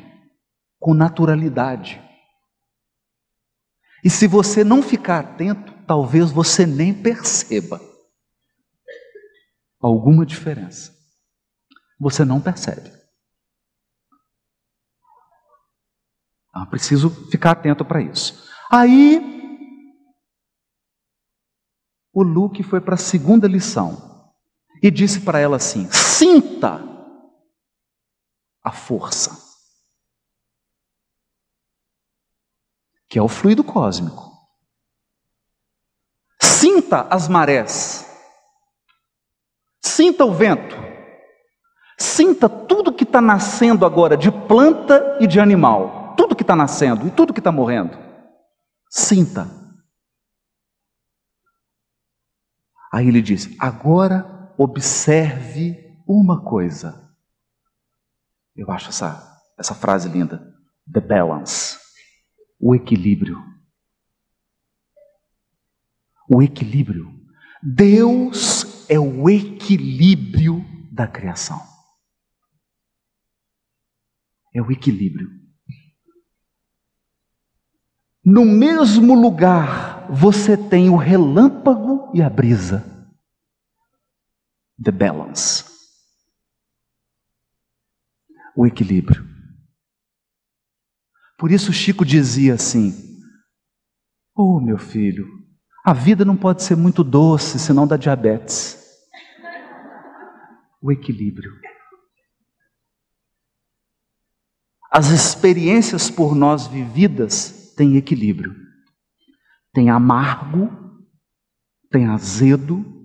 com 0.78 0.94
naturalidade. 0.94 2.02
E 4.04 4.10
se 4.10 4.26
você 4.26 4.62
não 4.62 4.82
ficar 4.82 5.20
atento, 5.20 5.72
talvez 5.86 6.30
você 6.30 6.64
nem 6.64 6.94
perceba 6.94 7.80
alguma 9.80 10.24
diferença. 10.24 10.96
Você 11.98 12.24
não 12.24 12.40
percebe. 12.40 12.92
Ah, 16.52 16.66
preciso 16.66 17.10
ficar 17.30 17.52
atento 17.52 17.84
para 17.84 18.00
isso. 18.00 18.48
Aí, 18.70 19.20
o 22.12 22.22
Luke 22.22 22.62
foi 22.62 22.80
para 22.80 22.94
a 22.94 22.98
segunda 22.98 23.46
lição 23.46 24.07
e 24.82 24.90
disse 24.90 25.20
para 25.20 25.38
ela 25.38 25.56
assim: 25.56 25.88
sinta 25.90 26.80
a 28.62 28.72
força. 28.72 29.48
que 33.08 33.18
é 33.18 33.22
o 33.22 33.28
fluido 33.28 33.64
cósmico. 33.64 34.28
Sinta 36.40 37.06
as 37.10 37.26
marés. 37.26 38.06
Sinta 39.82 40.24
o 40.24 40.34
vento. 40.34 40.76
Sinta 41.98 42.48
tudo 42.48 42.92
que 42.92 43.04
está 43.04 43.20
nascendo 43.20 43.86
agora 43.86 44.16
de 44.16 44.30
planta 44.30 45.18
e 45.20 45.26
de 45.26 45.40
animal. 45.40 46.14
Tudo 46.16 46.36
que 46.36 46.42
está 46.42 46.54
nascendo 46.54 47.06
e 47.06 47.10
tudo 47.10 47.32
que 47.32 47.40
está 47.40 47.50
morrendo. 47.50 47.96
Sinta. 48.90 49.48
Aí 52.92 53.08
ele 53.08 53.22
diz: 53.22 53.48
agora 53.58 54.37
observe 54.58 55.96
uma 56.06 56.44
coisa. 56.44 57.08
Eu 58.56 58.70
acho 58.70 58.88
essa, 58.88 59.40
essa 59.56 59.74
frase 59.74 60.08
linda. 60.08 60.54
The 60.92 61.00
balance 61.00 61.78
o 62.58 62.74
equilíbrio. 62.74 63.42
O 66.28 66.42
equilíbrio. 66.42 67.14
Deus 67.62 68.84
é 68.88 68.98
o 68.98 69.28
equilíbrio 69.28 70.64
da 70.92 71.06
criação. 71.06 71.60
É 74.54 74.60
o 74.60 74.70
equilíbrio. 74.70 75.28
No 78.24 78.44
mesmo 78.44 79.14
lugar, 79.14 80.10
você 80.10 80.56
tem 80.56 80.90
o 80.90 80.96
relâmpago 80.96 82.10
e 82.14 82.20
a 82.20 82.28
brisa. 82.28 82.97
The 84.82 84.92
balance. 84.92 85.64
O 88.56 88.66
equilíbrio. 88.66 89.26
Por 91.38 91.52
isso 91.52 91.72
Chico 91.72 92.04
dizia 92.04 92.54
assim: 92.54 92.92
Oh, 94.34 94.60
meu 94.60 94.78
filho, 94.78 95.26
a 95.84 95.92
vida 95.92 96.24
não 96.24 96.36
pode 96.36 96.62
ser 96.62 96.76
muito 96.76 97.04
doce, 97.04 97.58
senão 97.58 97.86
dá 97.86 97.96
diabetes. 97.96 98.76
O 100.82 100.92
equilíbrio. 100.92 101.52
As 104.90 105.10
experiências 105.10 106.10
por 106.10 106.34
nós 106.34 106.66
vividas 106.66 107.72
têm 107.76 107.96
equilíbrio. 107.96 108.54
Tem 109.72 109.90
amargo, 109.90 110.70
tem 111.90 112.06
azedo, 112.06 112.97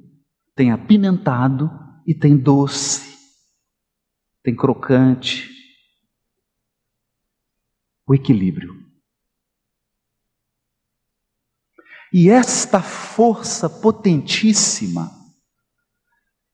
tem 0.56 0.72
apimentado 0.72 1.70
e 2.06 2.14
tem 2.14 2.38
doce, 2.38 3.18
tem 4.44 4.56
crocante, 4.56 5.50
o 8.06 8.14
equilíbrio. 8.14 8.84
E 12.14 12.30
esta 12.30 12.82
força 12.82 13.70
potentíssima 13.70 15.12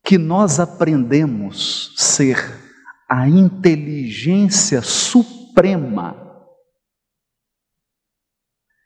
que 0.04 0.18
nós 0.18 0.60
aprendemos 0.60 1.94
ser 1.98 2.38
a 3.10 3.28
inteligência 3.28 4.82
suprema 4.82 6.30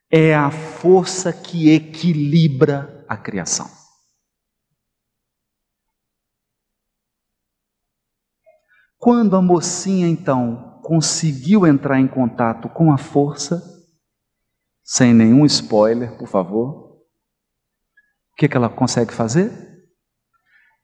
é 0.09 0.33
a 0.33 0.49
força 0.49 1.31
que 1.31 1.69
equilibra 1.69 3.05
a 3.07 3.17
criação. 3.17 3.82
Quando 9.03 9.35
a 9.35 9.41
mocinha 9.41 10.07
então 10.07 10.79
conseguiu 10.81 11.67
entrar 11.67 11.99
em 11.99 12.07
contato 12.07 12.69
com 12.69 12.89
a 12.89 12.97
força, 12.97 13.61
sem 14.81 15.13
nenhum 15.13 15.45
spoiler, 15.45 16.17
por 16.17 16.25
favor, 16.25 17.01
o 18.31 18.35
que, 18.37 18.47
que 18.47 18.55
ela 18.55 18.69
consegue 18.69 19.13
fazer? 19.13 19.51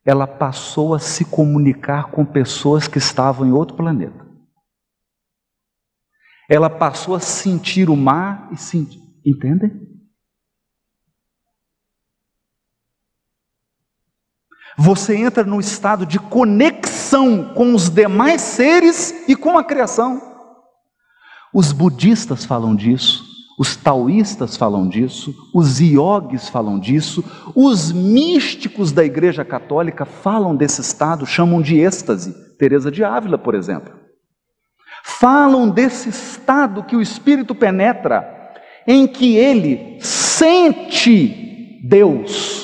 Ela 0.03 0.27
passou 0.27 0.93
a 0.93 0.99
se 0.99 1.23
comunicar 1.23 2.11
com 2.11 2.25
pessoas 2.25 2.89
que 2.89 2.97
estavam 2.97 3.47
em 3.47 3.53
outro 3.53 3.77
planeta. 3.77 4.27
Ela 6.49 6.69
passou 6.69 7.15
a 7.15 7.21
sentir 7.21 7.89
o 7.89 7.95
mar 7.95 8.49
e 8.51 8.57
sentir. 8.57 8.99
Entendem? 9.25 9.71
Você 14.77 15.15
entra 15.15 15.45
no 15.45 15.61
estado 15.61 16.05
de 16.05 16.19
conexão 16.19 16.88
com 17.55 17.73
os 17.73 17.89
demais 17.89 18.41
seres 18.41 19.27
e 19.27 19.35
com 19.35 19.57
a 19.57 19.63
criação. 19.63 20.21
Os 21.53 21.71
budistas 21.71 22.45
falam 22.45 22.75
disso, 22.75 23.23
os 23.57 23.75
taoístas 23.75 24.55
falam 24.55 24.87
disso, 24.87 25.33
os 25.53 25.81
iogues 25.81 26.47
falam 26.47 26.79
disso, 26.79 27.23
os 27.55 27.91
místicos 27.91 28.91
da 28.91 29.03
Igreja 29.03 29.43
Católica 29.43 30.05
falam 30.05 30.55
desse 30.55 30.81
estado, 30.81 31.25
chamam 31.25 31.61
de 31.61 31.77
êxtase. 31.77 32.33
Teresa 32.57 32.91
de 32.91 33.03
Ávila, 33.03 33.37
por 33.37 33.55
exemplo. 33.55 33.93
Falam 35.03 35.69
desse 35.69 36.09
estado 36.09 36.83
que 36.83 36.95
o 36.95 37.01
espírito 37.01 37.55
penetra, 37.55 38.25
em 38.85 39.07
que 39.07 39.35
ele 39.37 39.97
sente 40.01 41.79
Deus 41.83 42.58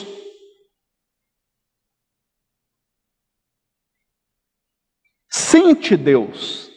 Deus. 5.94 6.72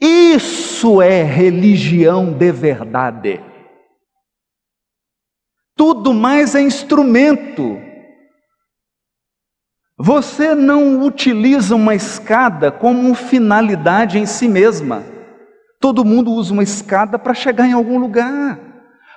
Isso 0.00 1.00
é 1.00 1.22
religião 1.22 2.32
de 2.32 2.52
verdade. 2.52 3.40
Tudo 5.74 6.14
mais 6.14 6.54
é 6.54 6.60
instrumento. 6.60 7.78
Você 9.98 10.54
não 10.54 11.02
utiliza 11.02 11.74
uma 11.74 11.94
escada 11.94 12.70
como 12.70 13.14
finalidade 13.14 14.18
em 14.18 14.26
si 14.26 14.46
mesma. 14.46 15.04
Todo 15.80 16.04
mundo 16.04 16.32
usa 16.32 16.52
uma 16.52 16.62
escada 16.62 17.18
para 17.18 17.34
chegar 17.34 17.66
em 17.66 17.72
algum 17.72 17.98
lugar. 17.98 18.60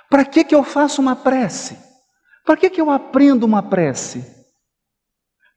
Para 0.08 0.24
que, 0.24 0.42
que 0.42 0.54
eu 0.54 0.64
faço 0.64 1.00
uma 1.00 1.14
prece? 1.14 1.78
Para 2.44 2.56
que, 2.56 2.70
que 2.70 2.80
eu 2.80 2.90
aprendo 2.90 3.44
uma 3.44 3.62
prece? 3.62 4.24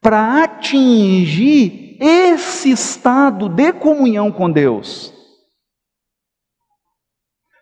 Para 0.01 0.43
atingir 0.43 1.92
esse 2.05 2.69
estado 2.69 3.47
de 3.47 3.71
comunhão 3.71 4.29
com 4.29 4.51
Deus. 4.51 5.13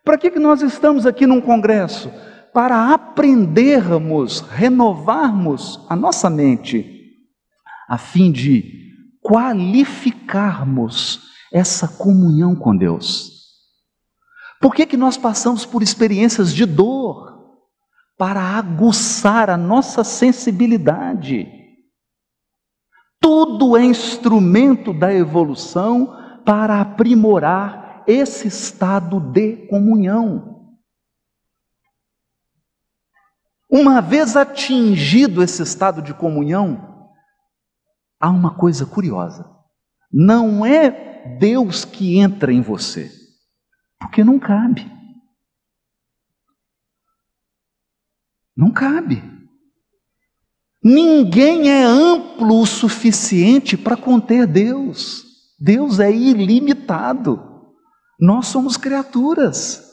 Para 0.03 0.17
que, 0.17 0.31
que 0.31 0.39
nós 0.39 0.63
estamos 0.63 1.05
aqui 1.05 1.27
num 1.27 1.39
congresso? 1.39 2.11
Para 2.51 2.91
aprendermos, 2.91 4.39
renovarmos 4.39 5.85
a 5.87 5.95
nossa 5.95 6.27
mente, 6.27 7.13
a 7.87 7.99
fim 7.99 8.31
de 8.31 8.89
qualificarmos 9.21 11.21
essa 11.53 11.87
comunhão 11.87 12.55
com 12.55 12.75
Deus. 12.75 13.29
Por 14.59 14.73
que, 14.73 14.87
que 14.87 14.97
nós 14.97 15.17
passamos 15.17 15.67
por 15.67 15.83
experiências 15.83 16.51
de 16.51 16.65
dor? 16.65 17.29
Para 18.17 18.41
aguçar 18.41 19.51
a 19.51 19.57
nossa 19.57 20.03
sensibilidade 20.03 21.60
tudo 23.21 23.77
é 23.77 23.85
instrumento 23.85 24.91
da 24.91 25.13
evolução 25.13 26.41
para 26.43 26.81
aprimorar 26.81 28.03
esse 28.07 28.47
estado 28.47 29.19
de 29.19 29.67
comunhão. 29.67 30.75
Uma 33.69 34.01
vez 34.01 34.35
atingido 34.35 35.41
esse 35.41 35.61
estado 35.61 36.01
de 36.01 36.13
comunhão, 36.13 37.09
há 38.19 38.29
uma 38.29 38.57
coisa 38.57 38.85
curiosa. 38.85 39.49
Não 40.11 40.65
é 40.65 41.37
Deus 41.37 41.85
que 41.85 42.17
entra 42.17 42.51
em 42.51 42.59
você, 42.59 43.09
porque 43.99 44.23
não 44.23 44.39
cabe. 44.39 44.91
Não 48.57 48.71
cabe. 48.71 49.40
Ninguém 50.83 51.69
é 51.69 51.83
amplo 51.83 52.59
o 52.59 52.65
suficiente 52.65 53.77
para 53.77 53.95
conter 53.95 54.47
Deus. 54.47 55.23
Deus 55.59 55.99
é 55.99 56.11
ilimitado. 56.11 57.39
Nós 58.19 58.47
somos 58.47 58.77
criaturas. 58.77 59.91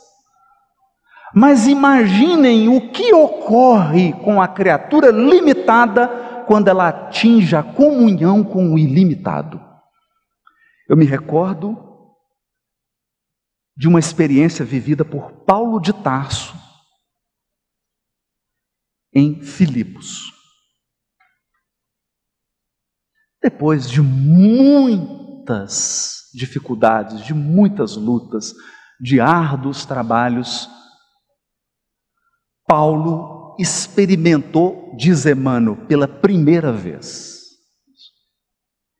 Mas 1.35 1.67
imaginem 1.67 2.69
o 2.69 2.91
que 2.91 3.13
ocorre 3.13 4.15
com 4.15 4.41
a 4.41 4.49
criatura 4.49 5.11
limitada 5.11 6.45
quando 6.47 6.69
ela 6.69 6.89
atinge 6.89 7.55
a 7.55 7.63
comunhão 7.63 8.43
com 8.43 8.73
o 8.73 8.79
ilimitado. 8.79 9.61
Eu 10.89 10.97
me 10.97 11.05
recordo 11.05 11.77
de 13.77 13.87
uma 13.87 13.99
experiência 13.99 14.65
vivida 14.65 15.05
por 15.05 15.45
Paulo 15.45 15.79
de 15.79 15.93
Tarso 15.93 16.57
em 19.13 19.43
Filipos. 19.43 20.38
Depois 23.43 23.89
de 23.89 24.03
muitas 24.03 25.39
dificuldades, 26.35 27.25
de 27.25 27.33
muitas 27.33 27.97
lutas, 27.97 28.53
de 29.01 29.21
árduos 29.21 29.87
trabalhos, 29.87 30.69
Paulo 32.67 33.57
experimentou, 33.59 34.95
diz 34.97 35.25
Emmanuel, 35.25 35.87
pela 35.87 36.07
primeira 36.07 36.73
vez. 36.73 37.39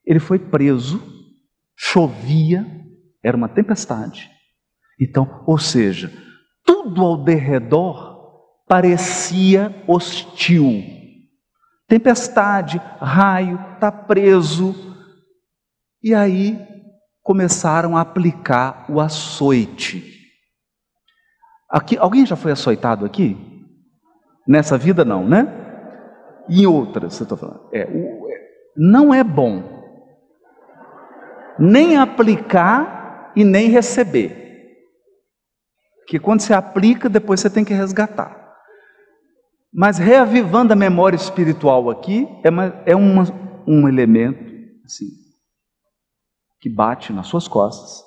Ele 0.05 0.19
foi 0.19 0.39
preso, 0.39 1.03
chovia, 1.77 2.67
era 3.23 3.37
uma 3.37 3.49
tempestade. 3.49 4.31
Então, 5.01 5.45
ou 5.47 5.59
seja, 5.59 6.11
tudo 6.65 7.03
ao 7.03 7.23
derredor 7.23 8.17
parecia 8.67 9.85
hostil. 9.87 10.83
Tempestade, 11.89 12.81
raio, 13.01 13.59
está 13.75 13.91
preso. 13.91 14.75
E 16.03 16.15
aí 16.15 16.59
começaram 17.23 17.97
a 17.97 18.03
aplicar 18.03 18.87
o 18.89 19.01
açoite. 19.01 20.17
Aqui, 21.71 21.97
alguém 21.99 22.25
já 22.25 22.37
foi 22.37 22.53
açoitado 22.53 23.05
aqui? 23.05 23.37
Nessa 24.47 24.79
vida 24.79 25.05
não, 25.05 25.27
né? 25.27 25.67
em 26.49 26.67
outras, 26.67 27.19
eu 27.21 27.25
estou 27.25 27.37
falando. 27.37 27.69
É, 27.73 27.81
é, 27.81 28.19
não 28.77 29.13
é 29.13 29.23
bom 29.23 29.77
nem 31.59 31.97
aplicar 31.97 33.33
e 33.35 33.45
nem 33.45 33.69
receber. 33.69 34.47
Que 36.07 36.19
quando 36.19 36.41
você 36.41 36.55
aplica, 36.55 37.09
depois 37.09 37.41
você 37.41 37.51
tem 37.51 37.65
que 37.65 37.75
resgatar. 37.75 38.48
Mas 39.73 39.99
reavivando 39.99 40.73
a 40.73 40.77
memória 40.77 41.17
espiritual 41.17 41.91
aqui, 41.91 42.27
é, 42.43 42.49
uma, 42.49 42.65
é 42.87 42.97
uma, 42.97 43.25
um 43.67 43.87
elemento 43.89 44.43
assim, 44.85 45.07
que 46.61 46.69
bate 46.69 47.13
nas 47.13 47.27
suas 47.27 47.47
costas. 47.47 48.03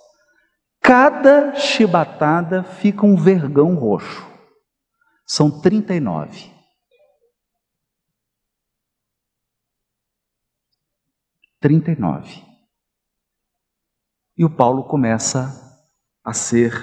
Cada 0.82 1.54
chibatada 1.56 2.64
fica 2.64 3.06
um 3.06 3.16
vergão 3.16 3.76
roxo. 3.76 4.28
São 5.26 5.62
39. 5.62 6.52
Trinta 11.60 11.92
e 11.92 11.96
nove. 11.96 12.44
E 14.36 14.44
o 14.44 14.50
Paulo 14.50 14.84
começa 14.86 15.80
a 16.24 16.34
ser 16.34 16.74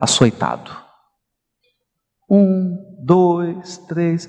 açoitado. 0.00 0.76
Um, 2.28 2.93
dois, 3.02 3.78
três. 3.78 4.28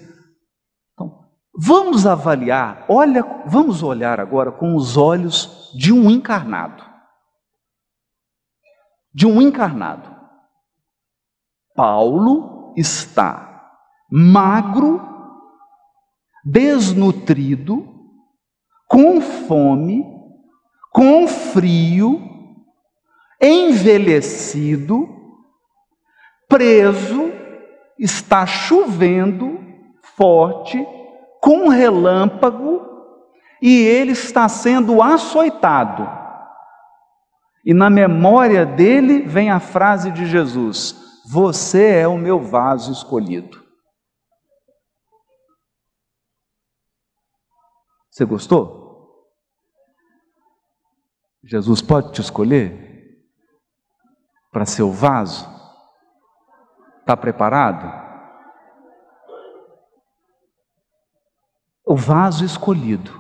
Então, 0.94 1.28
vamos 1.54 2.06
avaliar, 2.06 2.86
olha, 2.90 3.24
vamos 3.46 3.84
olhar 3.84 4.20
agora 4.20 4.52
com 4.52 4.76
os 4.76 4.98
olhos 4.98 5.72
de 5.76 5.92
um 5.92 6.10
encarnado. 6.10 6.84
De 9.14 9.26
um 9.26 9.42
encarnado. 9.42 10.14
Paulo 11.76 12.74
está 12.78 13.46
magro, 14.10 15.02
desnutrido, 16.44 17.96
com 18.88 19.20
fome, 19.20 20.06
com 20.92 21.28
frio, 21.28 22.22
envelhecido, 23.42 25.10
preso, 26.48 27.25
está 27.98 28.46
chovendo 28.46 29.60
forte, 30.16 30.86
com 31.42 31.68
relâmpago, 31.68 32.82
e 33.62 33.82
ele 33.82 34.12
está 34.12 34.48
sendo 34.50 35.02
açoitado. 35.02 36.08
E 37.66 37.74
na 37.74 37.90
memória 37.90 38.66
dele 38.66 39.22
vem 39.22 39.50
a 39.50 39.60
frase 39.60 40.12
de 40.12 40.26
Jesus: 40.26 41.24
Você 41.28 42.00
é 42.00 42.08
o 42.08 42.18
meu 42.18 42.40
vaso 42.40 42.92
escolhido. 42.92 43.64
Você 48.10 48.24
gostou? 48.24 48.86
Jesus 51.44 51.82
pode 51.82 52.12
te 52.14 52.22
escolher 52.22 52.86
para 54.52 54.66
ser 54.66 54.84
o 54.84 54.92
vaso? 54.92 55.55
Está 57.06 57.16
preparado? 57.16 58.04
O 61.86 61.96
vaso 61.96 62.44
escolhido. 62.44 63.12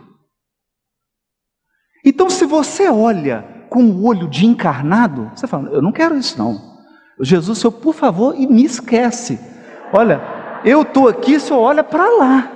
Então, 2.03 2.27
se 2.27 2.47
você 2.47 2.89
olha 2.89 3.67
com 3.69 3.83
o 3.83 4.07
olho 4.07 4.27
de 4.27 4.47
encarnado, 4.47 5.29
você 5.35 5.45
fala: 5.45 5.69
Eu 5.69 5.83
não 5.83 5.91
quero 5.91 6.17
isso, 6.17 6.35
não. 6.35 6.59
Jesus, 7.21 7.59
Senhor, 7.59 7.73
por 7.73 7.93
favor, 7.93 8.33
e 8.35 8.47
me 8.47 8.65
esquece. 8.65 9.39
Olha, 9.93 10.19
eu 10.65 10.81
estou 10.81 11.07
aqui, 11.07 11.39
Senhor 11.39 11.59
olha 11.59 11.83
para 11.83 12.09
lá. 12.09 12.51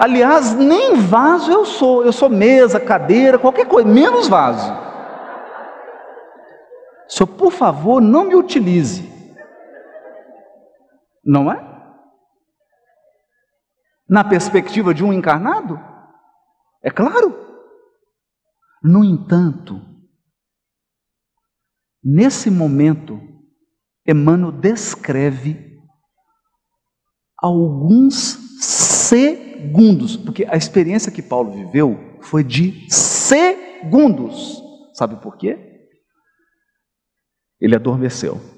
Aliás, 0.00 0.54
nem 0.54 0.94
vaso 0.94 1.52
eu 1.52 1.66
sou, 1.66 2.02
eu 2.02 2.14
sou 2.14 2.30
mesa, 2.30 2.80
cadeira, 2.80 3.38
qualquer 3.38 3.66
coisa, 3.66 3.86
menos 3.86 4.26
vaso. 4.26 4.74
Senhor, 7.06 7.26
por 7.26 7.52
favor, 7.52 8.00
não 8.00 8.24
me 8.24 8.34
utilize. 8.34 9.13
Não 11.24 11.50
é? 11.50 11.72
Na 14.08 14.22
perspectiva 14.22 14.92
de 14.92 15.02
um 15.02 15.12
encarnado? 15.12 15.80
É 16.82 16.90
claro. 16.90 17.42
No 18.82 19.02
entanto, 19.02 19.80
nesse 22.02 22.50
momento, 22.50 23.18
Emmanuel 24.06 24.52
descreve 24.52 25.80
alguns 27.38 28.14
segundos, 28.60 30.16
porque 30.16 30.44
a 30.44 30.56
experiência 30.56 31.10
que 31.10 31.22
Paulo 31.22 31.52
viveu 31.52 32.18
foi 32.20 32.44
de 32.44 32.86
segundos. 32.92 34.62
Sabe 34.92 35.16
por 35.16 35.38
quê? 35.38 35.88
Ele 37.58 37.74
adormeceu 37.74 38.53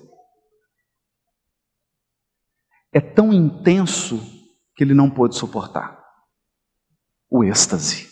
é 2.97 3.01
tão 3.01 3.31
intenso 3.31 4.19
que 4.75 4.83
ele 4.83 4.95
não 4.95 5.11
pôde 5.11 5.37
suportar 5.37 6.03
o 7.31 7.45
êxtase. 7.45 8.09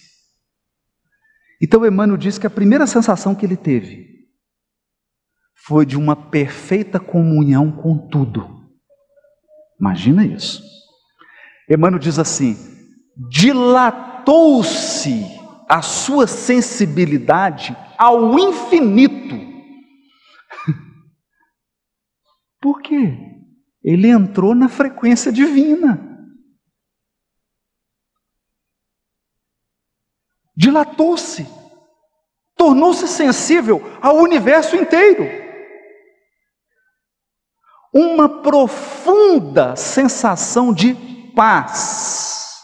Então 1.59 1.87
Emmanuel 1.87 2.18
diz 2.18 2.37
que 2.37 2.47
a 2.47 2.51
primeira 2.51 2.87
sensação 2.87 3.35
que 3.35 3.47
ele 3.47 3.57
teve 3.57 4.29
foi 5.55 5.87
de 5.87 5.97
uma 5.97 6.14
perfeita 6.14 7.01
comunhão 7.01 7.73
com 7.73 7.97
tudo. 8.09 8.68
Imagina 9.81 10.27
isso. 10.27 10.62
Emmanuel 11.70 11.99
diz 11.99 12.18
assim: 12.18 12.55
dilatou-se 13.31 15.25
a 15.66 15.81
sua 15.81 16.27
sensibilidade 16.27 17.75
ao 17.97 18.38
infinito. 18.38 19.35
Por 22.61 22.83
quê? 22.83 23.33
Ele 23.85 24.09
entrou 24.09 24.55
na 24.55 24.68
frequência 24.70 25.31
divina. 25.31 26.11
Dilatou-se, 30.57 31.47
tornou-se 32.57 33.07
sensível 33.07 33.83
ao 34.01 34.16
universo 34.16 34.75
inteiro. 34.75 35.25
Uma 37.92 38.40
profunda 38.42 39.77
sensação 39.77 40.73
de 40.73 40.94
paz, 41.35 42.55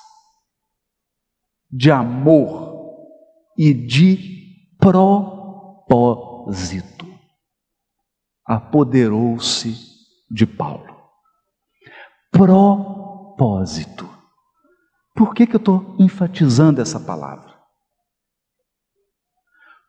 de 1.70 1.90
amor 1.90 2.70
e 3.59 3.74
de 3.74 4.76
propósito. 4.78 6.00
Apoderou-se 8.46 9.74
de 10.30 10.46
Paulo. 10.46 10.89
Propósito. 12.30 14.08
Por 15.14 15.34
que, 15.34 15.46
que 15.46 15.56
eu 15.56 15.58
estou 15.58 15.96
enfatizando 15.98 16.80
essa 16.80 16.98
palavra? 16.98 17.54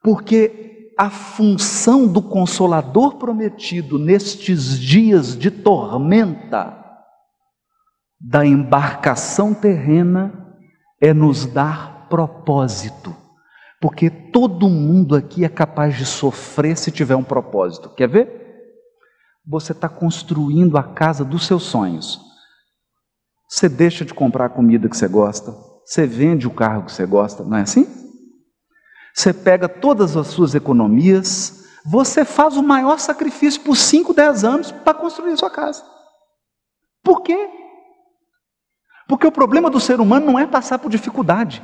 Porque 0.04 0.94
a 0.98 1.10
função 1.10 2.08
do 2.08 2.22
consolador 2.22 3.16
prometido 3.16 3.98
nestes 3.98 4.80
dias 4.80 5.38
de 5.38 5.50
tormenta 5.50 6.78
da 8.20 8.46
embarcação 8.46 9.54
terrena 9.54 10.56
é 11.00 11.14
nos 11.14 11.46
dar 11.46 12.08
propósito. 12.08 13.16
Porque 13.80 14.10
todo 14.10 14.70
mundo 14.70 15.16
aqui 15.16 15.44
é 15.44 15.50
capaz 15.50 15.98
de 15.98 16.06
sofrer 16.06 16.78
se 16.78 16.92
tiver 16.92 17.16
um 17.16 17.24
propósito. 17.24 17.90
Quer 17.96 18.08
ver? 18.08 18.42
Você 19.48 19.72
está 19.72 19.90
construindo 19.90 20.78
a 20.78 20.84
casa 20.84 21.26
dos 21.26 21.48
seus 21.48 21.64
sonhos. 21.64 22.31
Você 23.52 23.68
deixa 23.68 24.06
de 24.06 24.14
comprar 24.14 24.46
a 24.46 24.50
comida 24.50 24.88
que 24.88 24.96
você 24.96 25.10
gosta, 25.10 25.54
você 25.84 26.08
vende 26.08 26.48
o 26.48 26.54
carro 26.54 26.86
que 26.86 26.92
você 26.94 27.06
gosta, 27.06 27.44
não 27.44 27.58
é 27.58 27.64
assim? 27.64 27.86
Você 29.14 29.34
pega 29.34 29.68
todas 29.68 30.16
as 30.16 30.28
suas 30.28 30.56
economias, 30.56 31.66
você 31.86 32.24
faz 32.24 32.56
o 32.56 32.64
maior 32.64 32.98
sacrifício 32.98 33.62
por 33.62 33.76
5, 33.76 34.14
10 34.14 34.46
anos 34.46 34.72
para 34.72 34.94
construir 34.94 35.34
a 35.34 35.38
sua 35.38 35.50
casa. 35.50 35.84
Por 37.04 37.24
quê? 37.24 37.50
Porque 39.06 39.28
o 39.28 39.32
problema 39.34 39.70
do 39.70 39.82
ser 39.82 40.00
humano 40.00 40.28
não 40.28 40.40
é 40.40 40.48
passar 40.48 40.80
por 40.80 40.90
dificuldade, 40.90 41.62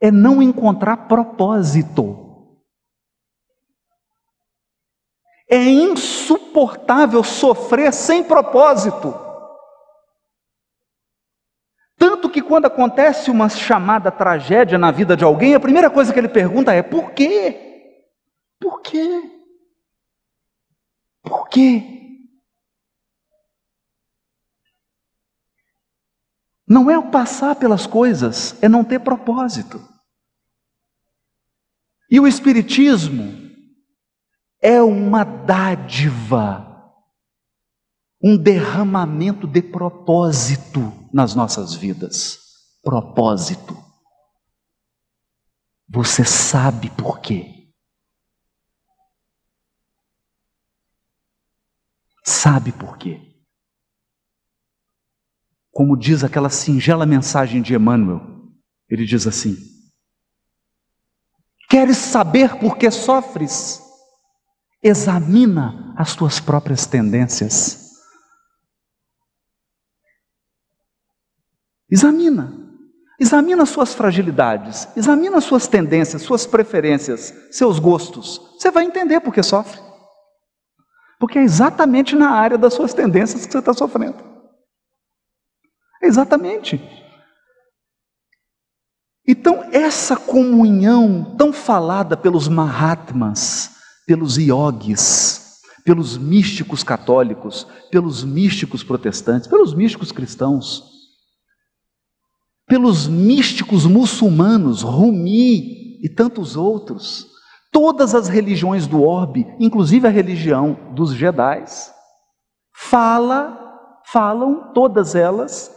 é 0.00 0.10
não 0.10 0.42
encontrar 0.42 1.06
propósito. 1.06 2.22
É 5.48 5.62
insuportável 5.62 7.22
sofrer 7.22 7.92
sem 7.92 8.24
propósito. 8.24 9.22
Tanto 12.04 12.28
que 12.28 12.42
quando 12.54 12.66
acontece 12.66 13.32
uma 13.32 13.48
chamada 13.48 14.12
tragédia 14.12 14.78
na 14.78 14.92
vida 14.92 15.16
de 15.16 15.24
alguém, 15.24 15.56
a 15.56 15.60
primeira 15.60 15.90
coisa 15.90 16.12
que 16.12 16.20
ele 16.20 16.28
pergunta 16.28 16.72
é: 16.72 16.84
por 16.84 17.10
quê? 17.10 17.90
Por 18.60 18.80
quê? 18.80 19.22
Por 21.20 21.48
quê? 21.48 21.82
Não 26.64 26.88
é 26.88 26.96
o 26.96 27.10
passar 27.10 27.56
pelas 27.56 27.88
coisas, 27.88 28.56
é 28.62 28.68
não 28.68 28.84
ter 28.84 29.00
propósito. 29.00 29.82
E 32.08 32.20
o 32.20 32.28
Espiritismo 32.28 33.50
é 34.62 34.80
uma 34.80 35.24
dádiva, 35.24 36.94
um 38.22 38.36
derramamento 38.36 39.44
de 39.44 39.60
propósito 39.60 40.92
nas 41.12 41.34
nossas 41.34 41.74
vidas. 41.74 42.43
Propósito. 42.84 43.74
Você 45.88 46.24
sabe 46.24 46.90
por 46.90 47.20
quê? 47.20 47.72
Sabe 52.24 52.72
por 52.72 52.98
quê? 52.98 53.20
Como 55.70 55.96
diz 55.96 56.22
aquela 56.22 56.50
singela 56.50 57.04
mensagem 57.04 57.60
de 57.60 57.74
Emmanuel, 57.74 58.20
ele 58.88 59.04
diz 59.04 59.26
assim: 59.26 59.56
Queres 61.68 61.96
saber 61.96 62.58
por 62.58 62.76
que 62.76 62.90
sofres? 62.90 63.82
Examina 64.82 65.94
as 65.96 66.14
tuas 66.14 66.38
próprias 66.38 66.86
tendências. 66.86 67.92
Examina. 71.90 72.63
Examina 73.18 73.62
as 73.62 73.68
suas 73.68 73.94
fragilidades, 73.94 74.88
examina 74.96 75.38
as 75.38 75.44
suas 75.44 75.68
tendências, 75.68 76.22
suas 76.22 76.46
preferências, 76.46 77.32
seus 77.50 77.78
gostos. 77.78 78.40
Você 78.58 78.70
vai 78.70 78.84
entender 78.84 79.20
por 79.20 79.32
que 79.32 79.42
sofre. 79.42 79.80
Porque 81.18 81.38
é 81.38 81.42
exatamente 81.42 82.16
na 82.16 82.30
área 82.30 82.58
das 82.58 82.74
suas 82.74 82.92
tendências 82.92 83.46
que 83.46 83.52
você 83.52 83.58
está 83.58 83.72
sofrendo. 83.72 84.18
É 86.02 86.06
exatamente. 86.06 86.80
Então, 89.26 89.64
essa 89.72 90.16
comunhão 90.16 91.36
tão 91.38 91.52
falada 91.52 92.16
pelos 92.16 92.48
Mahatmas, 92.48 93.70
pelos 94.06 94.36
iogues, 94.36 95.60
pelos 95.84 96.18
místicos 96.18 96.82
católicos, 96.82 97.66
pelos 97.90 98.24
místicos 98.24 98.82
protestantes, 98.82 99.46
pelos 99.46 99.72
místicos 99.72 100.10
cristãos, 100.10 100.93
pelos 102.66 103.06
místicos 103.06 103.86
muçulmanos, 103.86 104.82
Rumi 104.82 106.00
e 106.02 106.08
tantos 106.08 106.56
outros, 106.56 107.26
todas 107.70 108.14
as 108.14 108.28
religiões 108.28 108.86
do 108.86 109.02
orbe, 109.02 109.46
inclusive 109.58 110.06
a 110.06 110.10
religião 110.10 110.78
dos 110.94 111.14
Jedis, 111.14 111.92
fala, 112.74 114.00
falam 114.06 114.72
todas 114.72 115.14
elas 115.14 115.74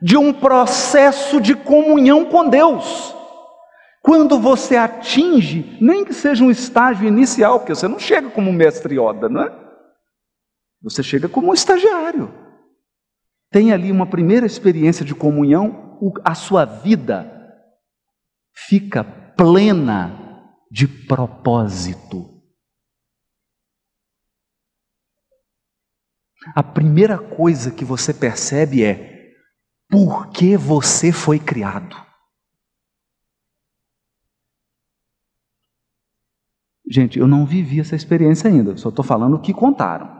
de 0.00 0.16
um 0.16 0.32
processo 0.32 1.40
de 1.40 1.54
comunhão 1.54 2.24
com 2.24 2.48
Deus. 2.48 3.14
Quando 4.02 4.38
você 4.38 4.76
atinge, 4.76 5.76
nem 5.80 6.04
que 6.04 6.14
seja 6.14 6.42
um 6.42 6.50
estágio 6.50 7.06
inicial, 7.06 7.58
porque 7.58 7.74
você 7.74 7.86
não 7.86 7.98
chega 7.98 8.30
como 8.30 8.52
mestre 8.52 8.98
Yoda, 8.98 9.28
não 9.28 9.42
é? 9.42 9.52
Você 10.82 11.02
chega 11.02 11.28
como 11.28 11.50
um 11.50 11.54
estagiário. 11.54 12.32
Tem 13.50 13.72
ali 13.72 13.92
uma 13.92 14.06
primeira 14.06 14.46
experiência 14.46 15.04
de 15.04 15.14
comunhão, 15.14 15.89
a 16.24 16.34
sua 16.34 16.64
vida 16.64 17.36
fica 18.54 19.04
plena 19.04 20.16
de 20.70 20.86
propósito. 20.86 22.40
A 26.54 26.62
primeira 26.62 27.18
coisa 27.18 27.70
que 27.70 27.84
você 27.84 28.14
percebe 28.14 28.82
é 28.82 29.34
por 29.88 30.30
que 30.30 30.56
você 30.56 31.12
foi 31.12 31.38
criado. 31.38 31.96
Gente, 36.88 37.18
eu 37.18 37.28
não 37.28 37.46
vivi 37.46 37.78
essa 37.78 37.94
experiência 37.94 38.50
ainda, 38.50 38.76
só 38.76 38.88
estou 38.88 39.04
falando 39.04 39.34
o 39.34 39.40
que 39.40 39.52
contaram. 39.52 40.18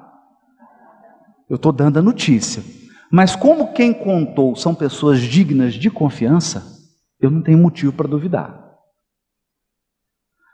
Eu 1.49 1.57
estou 1.57 1.73
dando 1.73 1.99
a 1.99 2.03
notícia. 2.03 2.63
Mas 3.11 3.35
como 3.35 3.73
quem 3.73 3.93
contou 3.93 4.55
são 4.55 4.75
pessoas 4.75 5.21
dignas 5.21 5.75
de 5.75 5.91
confiança, 5.91 6.79
eu 7.19 7.31
não 7.31 7.43
tenho 7.43 7.59
motivo 7.59 7.93
para 7.93 8.09
duvidar. 8.09 8.71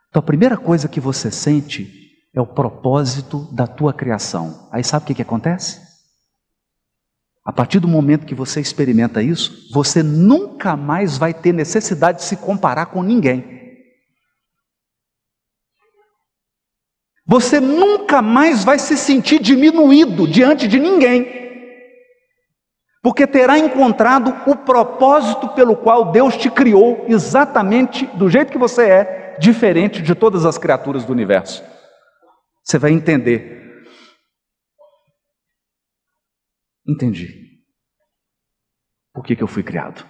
Então 0.08 0.20
a 0.20 0.26
primeira 0.26 0.56
coisa 0.56 0.88
que 0.88 0.98
você 0.98 1.30
sente 1.30 2.06
é 2.34 2.40
o 2.40 2.46
propósito 2.46 3.46
da 3.52 3.66
tua 3.66 3.92
criação. 3.92 4.68
Aí 4.72 4.82
sabe 4.82 5.04
o 5.04 5.06
que, 5.06 5.14
que 5.14 5.22
acontece? 5.22 5.80
A 7.44 7.52
partir 7.52 7.78
do 7.78 7.86
momento 7.86 8.26
que 8.26 8.34
você 8.34 8.60
experimenta 8.60 9.22
isso, 9.22 9.70
você 9.72 10.02
nunca 10.02 10.76
mais 10.76 11.16
vai 11.16 11.32
ter 11.32 11.52
necessidade 11.52 12.18
de 12.18 12.24
se 12.24 12.36
comparar 12.36 12.86
com 12.86 13.02
ninguém. 13.02 13.54
Você 17.26 17.60
nunca 17.60 18.22
mais 18.22 18.64
vai 18.64 18.78
se 18.78 18.96
sentir 18.96 19.40
diminuído 19.40 20.26
diante 20.26 20.66
de 20.66 20.78
ninguém, 20.78 21.45
porque 23.06 23.24
terá 23.24 23.56
encontrado 23.56 24.30
o 24.50 24.56
propósito 24.56 25.50
pelo 25.50 25.76
qual 25.76 26.10
Deus 26.10 26.36
te 26.36 26.50
criou, 26.50 27.06
exatamente 27.06 28.04
do 28.04 28.28
jeito 28.28 28.50
que 28.50 28.58
você 28.58 28.90
é, 28.90 29.38
diferente 29.38 30.02
de 30.02 30.12
todas 30.12 30.44
as 30.44 30.58
criaturas 30.58 31.04
do 31.04 31.12
universo. 31.12 31.62
Você 32.64 32.80
vai 32.80 32.90
entender. 32.90 33.86
Entendi. 36.84 37.62
Por 39.14 39.22
que, 39.22 39.36
que 39.36 39.42
eu 39.44 39.46
fui 39.46 39.62
criado? 39.62 40.04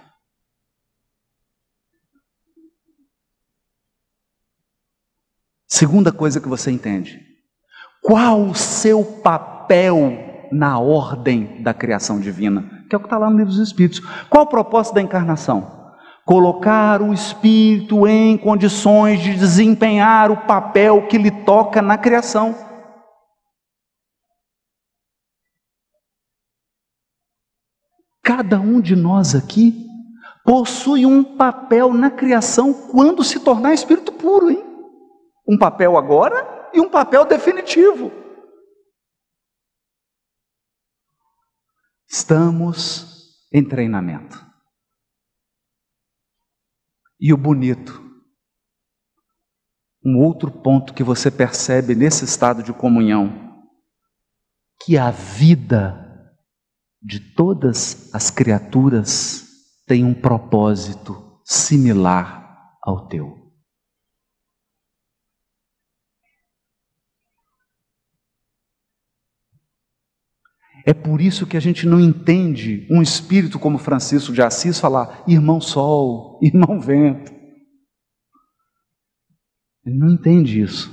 Segunda 5.67 6.11
coisa 6.11 6.41
que 6.41 6.47
você 6.47 6.71
entende: 6.71 7.21
qual 8.01 8.41
o 8.41 8.55
seu 8.55 9.05
papel 9.21 10.49
na 10.51 10.79
ordem 10.79 11.61
da 11.61 11.75
criação 11.75 12.19
divina? 12.19 12.76
Que 12.89 12.95
é 12.95 12.97
o 12.97 12.99
que 12.99 13.07
está 13.07 13.17
lá 13.17 13.29
no 13.29 13.37
livro 13.37 13.51
dos 13.51 13.59
Espíritos. 13.59 13.99
Qual 14.29 14.43
o 14.43 14.47
propósito 14.47 14.95
da 14.95 15.01
encarnação? 15.01 15.75
Colocar 16.25 17.01
o 17.01 17.13
espírito 17.13 18.07
em 18.07 18.37
condições 18.37 19.21
de 19.21 19.33
desempenhar 19.33 20.29
o 20.31 20.37
papel 20.37 21.07
que 21.07 21.17
lhe 21.17 21.31
toca 21.31 21.81
na 21.81 21.97
criação. 21.97 22.67
cada 28.27 28.59
um 28.59 28.81
de 28.81 28.93
nós 28.93 29.33
aqui 29.33 29.87
possui 30.43 31.05
um 31.05 31.23
papel 31.23 31.93
na 31.93 32.11
criação 32.11 32.73
quando 32.73 33.23
se 33.23 33.39
tornar 33.39 33.73
espírito 33.73 34.11
puro, 34.11 34.51
hein? 34.51 34.63
Um 35.47 35.57
papel 35.57 35.97
agora 35.97 36.69
e 36.73 36.81
um 36.81 36.89
papel 36.89 37.23
definitivo. 37.23 38.11
Estamos 42.09 43.45
em 43.51 43.63
treinamento. 43.63 44.45
E 47.19 47.33
o 47.33 47.37
bonito, 47.37 48.01
um 50.05 50.17
outro 50.17 50.51
ponto 50.51 50.93
que 50.93 51.03
você 51.03 51.29
percebe 51.29 51.95
nesse 51.95 52.23
estado 52.23 52.63
de 52.63 52.71
comunhão, 52.71 53.65
que 54.83 54.97
a 54.97 55.11
vida 55.11 56.05
de 57.01 57.19
todas 57.33 58.13
as 58.13 58.29
criaturas 58.29 59.45
tem 59.85 60.03
um 60.03 60.13
propósito 60.13 61.41
similar 61.43 62.77
ao 62.81 63.07
teu. 63.07 63.36
É 70.87 70.93
por 70.93 71.19
isso 71.19 71.45
que 71.45 71.57
a 71.57 71.59
gente 71.59 71.85
não 71.85 71.99
entende 71.99 72.87
um 72.89 73.01
espírito 73.01 73.59
como 73.59 73.77
Francisco 73.77 74.31
de 74.31 74.41
Assis 74.41 74.79
falar 74.79 75.21
irmão 75.27 75.59
sol, 75.59 76.39
irmão 76.41 76.79
vento. 76.79 77.29
Ele 79.85 79.97
não 79.97 80.07
entende 80.09 80.61
isso. 80.61 80.89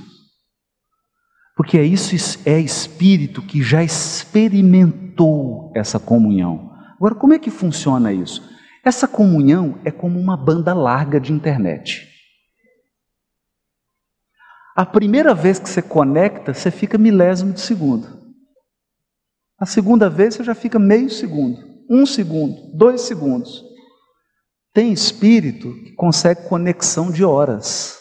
Porque 1.55 1.77
é 1.77 1.83
isso 1.85 2.13
é 2.45 2.59
espírito 2.59 3.41
que 3.41 3.63
já 3.63 3.81
experimentou 3.81 5.71
essa 5.73 5.97
comunhão. 5.97 6.73
Agora, 6.97 7.15
como 7.15 7.33
é 7.33 7.39
que 7.39 7.49
funciona 7.49 8.11
isso? 8.11 8.43
Essa 8.83 9.07
comunhão 9.07 9.79
é 9.85 9.91
como 9.91 10.19
uma 10.19 10.35
banda 10.35 10.73
larga 10.73 11.21
de 11.21 11.31
internet. 11.31 12.05
A 14.75 14.85
primeira 14.85 15.33
vez 15.33 15.57
que 15.57 15.69
você 15.69 15.81
conecta, 15.81 16.53
você 16.53 16.69
fica 16.69 16.97
milésimo 16.97 17.53
de 17.53 17.61
segundo. 17.61 18.24
A 19.57 19.65
segunda 19.65 20.09
vez 20.09 20.35
você 20.35 20.43
já 20.43 20.53
fica 20.53 20.77
meio 20.77 21.09
segundo, 21.09 21.57
um 21.89 22.05
segundo, 22.05 22.75
dois 22.75 23.01
segundos. 23.01 23.63
Tem 24.73 24.91
espírito 24.91 25.73
que 25.83 25.93
consegue 25.93 26.49
conexão 26.49 27.09
de 27.09 27.23
horas. 27.23 27.97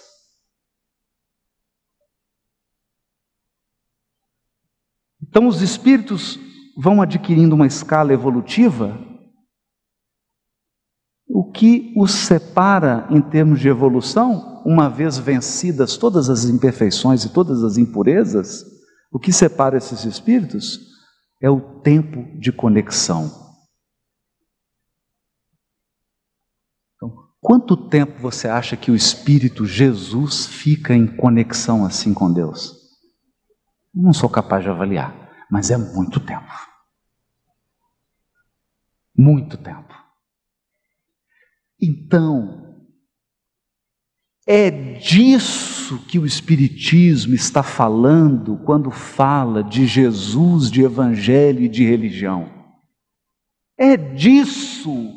Então 5.22 5.46
os 5.46 5.62
espíritos 5.62 6.38
vão 6.76 7.00
adquirindo 7.00 7.54
uma 7.54 7.66
escala 7.66 8.12
evolutiva, 8.12 8.98
o 11.26 11.52
que 11.52 11.94
os 11.96 12.10
separa 12.10 13.06
em 13.10 13.20
termos 13.20 13.60
de 13.60 13.68
evolução, 13.68 14.62
uma 14.66 14.88
vez 14.88 15.18
vencidas 15.18 15.96
todas 15.96 16.28
as 16.28 16.44
imperfeições 16.44 17.24
e 17.24 17.32
todas 17.32 17.62
as 17.62 17.76
impurezas, 17.76 18.64
o 19.12 19.18
que 19.18 19.32
separa 19.32 19.76
esses 19.76 20.04
espíritos 20.04 20.93
é 21.44 21.50
o 21.50 21.60
tempo 21.60 22.22
de 22.40 22.50
conexão. 22.50 23.30
Então, 26.96 27.28
quanto 27.38 27.76
tempo 27.76 28.18
você 28.18 28.48
acha 28.48 28.78
que 28.78 28.90
o 28.90 28.96
Espírito 28.96 29.66
Jesus 29.66 30.46
fica 30.46 30.94
em 30.94 31.06
conexão 31.06 31.84
assim 31.84 32.14
com 32.14 32.32
Deus? 32.32 32.72
Não 33.94 34.14
sou 34.14 34.30
capaz 34.30 34.64
de 34.64 34.70
avaliar, 34.70 35.14
mas 35.50 35.70
é 35.70 35.76
muito 35.76 36.18
tempo. 36.18 36.50
Muito 39.14 39.58
tempo. 39.58 39.94
Então, 41.78 42.63
é 44.46 44.70
disso 44.70 45.74
isso 45.84 46.06
que 46.06 46.18
o 46.18 46.24
Espiritismo 46.24 47.34
está 47.34 47.62
falando 47.62 48.56
quando 48.64 48.90
fala 48.90 49.62
de 49.62 49.86
Jesus, 49.86 50.70
de 50.70 50.82
Evangelho 50.82 51.62
e 51.62 51.68
de 51.68 51.84
religião. 51.84 52.50
É 53.76 53.96
disso. 53.96 55.12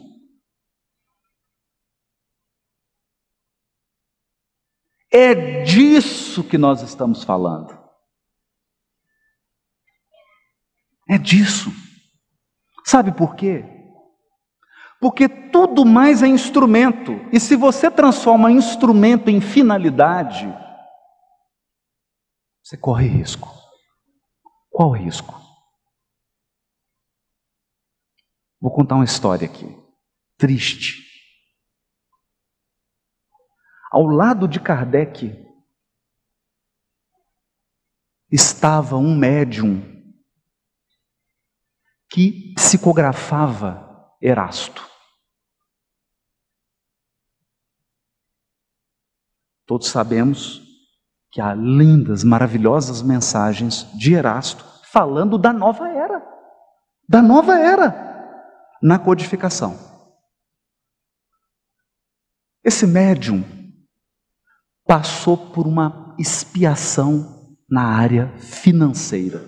É 5.10 5.64
disso 5.64 6.44
que 6.44 6.58
nós 6.58 6.82
estamos 6.82 7.24
falando. 7.24 7.78
É 11.10 11.18
disso. 11.18 11.72
Sabe 12.86 13.14
por 13.14 13.36
quê? 13.36 13.64
Porque 15.00 15.30
tudo 15.30 15.86
mais 15.86 16.24
é 16.24 16.28
instrumento. 16.28 17.14
E 17.32 17.40
se 17.40 17.56
você 17.56 17.92
transforma 17.92 18.52
instrumento 18.52 19.30
em 19.30 19.40
finalidade, 19.40 20.48
você 22.64 22.76
corre 22.76 23.08
risco. 23.08 23.50
Qual 24.70 24.90
o 24.90 24.96
risco? 24.96 25.40
Vou 28.60 28.72
contar 28.72 28.96
uma 28.96 29.06
história 29.06 29.48
aqui, 29.48 29.68
triste. 30.36 31.06
Ao 33.92 34.06
lado 34.06 34.48
de 34.48 34.60
Kardec 34.60 35.46
estava 38.32 38.98
um 38.98 39.16
médium 39.16 39.82
que 42.10 42.54
psicografava 42.56 44.16
Erasto. 44.22 44.87
Todos 49.68 49.90
sabemos 49.90 50.62
que 51.30 51.42
há 51.42 51.54
lindas, 51.54 52.24
maravilhosas 52.24 53.02
mensagens 53.02 53.84
de 53.94 54.14
Erasto 54.14 54.66
falando 54.92 55.38
da 55.38 55.52
nova 55.52 55.90
era. 55.90 56.26
Da 57.08 57.22
nova 57.22 57.60
era 57.60 58.08
na 58.82 58.98
codificação. 58.98 59.78
Esse 62.64 62.88
médium 62.88 63.44
passou 64.86 65.38
por 65.38 65.68
uma 65.68 66.16
expiação 66.18 67.58
na 67.70 67.84
área 67.84 68.30
financeira. 68.40 69.42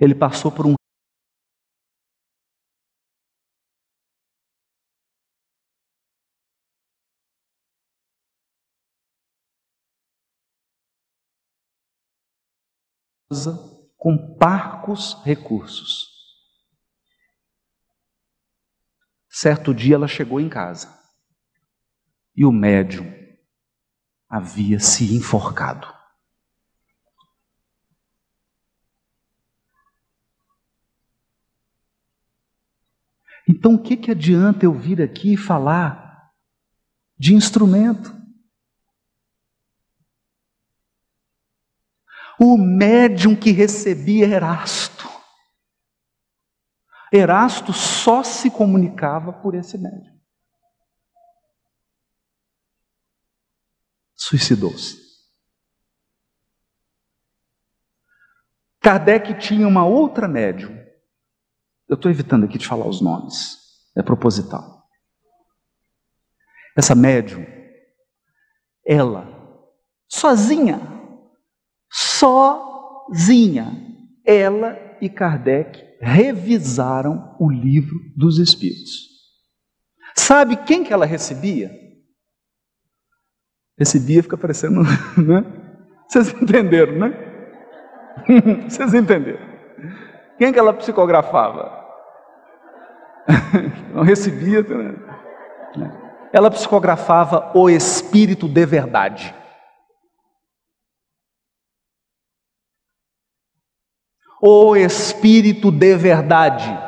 Ele 0.00 0.14
passou 0.14 0.52
por 0.52 0.66
um 0.66 0.74
com 13.96 14.36
parcos 14.36 15.22
recursos. 15.24 16.08
Certo 19.28 19.74
dia 19.74 19.96
ela 19.96 20.06
chegou 20.06 20.40
em 20.40 20.48
casa 20.48 20.96
e 22.36 22.44
o 22.44 22.52
médium 22.52 23.12
havia 24.28 24.78
se 24.78 25.14
enforcado. 25.16 25.92
Então, 33.48 33.74
o 33.74 33.82
que, 33.82 33.96
que 33.96 34.10
adianta 34.10 34.64
eu 34.64 34.72
vir 34.72 35.02
aqui 35.02 35.36
falar 35.36 36.30
de 37.18 37.34
instrumento? 37.34 38.23
O 42.38 42.56
médium 42.56 43.36
que 43.36 43.50
recebia 43.50 44.26
Erasto. 44.26 45.08
Erasto 47.12 47.72
só 47.72 48.22
se 48.24 48.50
comunicava 48.50 49.32
por 49.32 49.54
esse 49.54 49.78
médium. 49.78 50.14
Suicidou-se. 54.16 55.04
Kardec 58.80 59.38
tinha 59.38 59.66
uma 59.66 59.86
outra 59.86 60.28
médium. 60.28 60.74
Eu 61.88 61.94
estou 61.94 62.10
evitando 62.10 62.44
aqui 62.44 62.58
de 62.58 62.66
falar 62.66 62.86
os 62.86 63.00
nomes, 63.00 63.58
é 63.96 64.02
proposital. 64.02 64.82
Essa 66.76 66.94
médium, 66.94 67.46
ela, 68.84 69.26
sozinha, 70.08 70.93
sozinha, 71.94 73.72
ela 74.26 74.76
e 75.00 75.08
Kardec 75.08 75.80
revisaram 76.00 77.36
o 77.38 77.48
livro 77.48 77.96
dos 78.16 78.38
Espíritos. 78.38 79.14
Sabe 80.16 80.56
quem 80.56 80.82
que 80.82 80.92
ela 80.92 81.06
recebia? 81.06 81.70
Recebia, 83.78 84.22
fica 84.22 84.36
parecendo, 84.36 84.82
né? 85.16 85.44
Vocês 86.08 86.34
entenderam, 86.34 86.98
né? 86.98 87.10
Vocês 88.68 88.92
entenderam? 88.92 89.54
Quem 90.36 90.52
que 90.52 90.58
ela 90.58 90.72
psicografava? 90.72 91.84
Não 93.94 94.02
recebia. 94.02 94.62
Né? 94.62 95.90
Ela 96.32 96.50
psicografava 96.50 97.52
o 97.56 97.70
Espírito 97.70 98.48
de 98.48 98.66
verdade. 98.66 99.34
O 104.40 104.76
Espírito 104.76 105.70
de 105.70 105.96
verdade. 105.96 106.78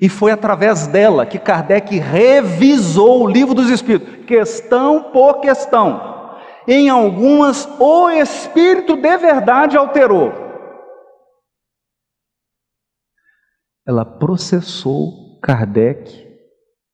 E 0.00 0.08
foi 0.08 0.30
através 0.30 0.86
dela 0.86 1.24
que 1.24 1.38
Kardec 1.38 1.98
revisou 1.98 3.22
o 3.22 3.28
livro 3.28 3.54
dos 3.54 3.70
Espíritos, 3.70 4.26
questão 4.26 5.10
por 5.10 5.40
questão. 5.40 6.16
Em 6.68 6.88
algumas, 6.90 7.66
o 7.80 8.10
Espírito 8.10 8.96
de 8.96 9.16
verdade 9.16 9.76
alterou. 9.76 10.32
Ela 13.86 14.04
processou 14.04 15.40
Kardec 15.40 16.26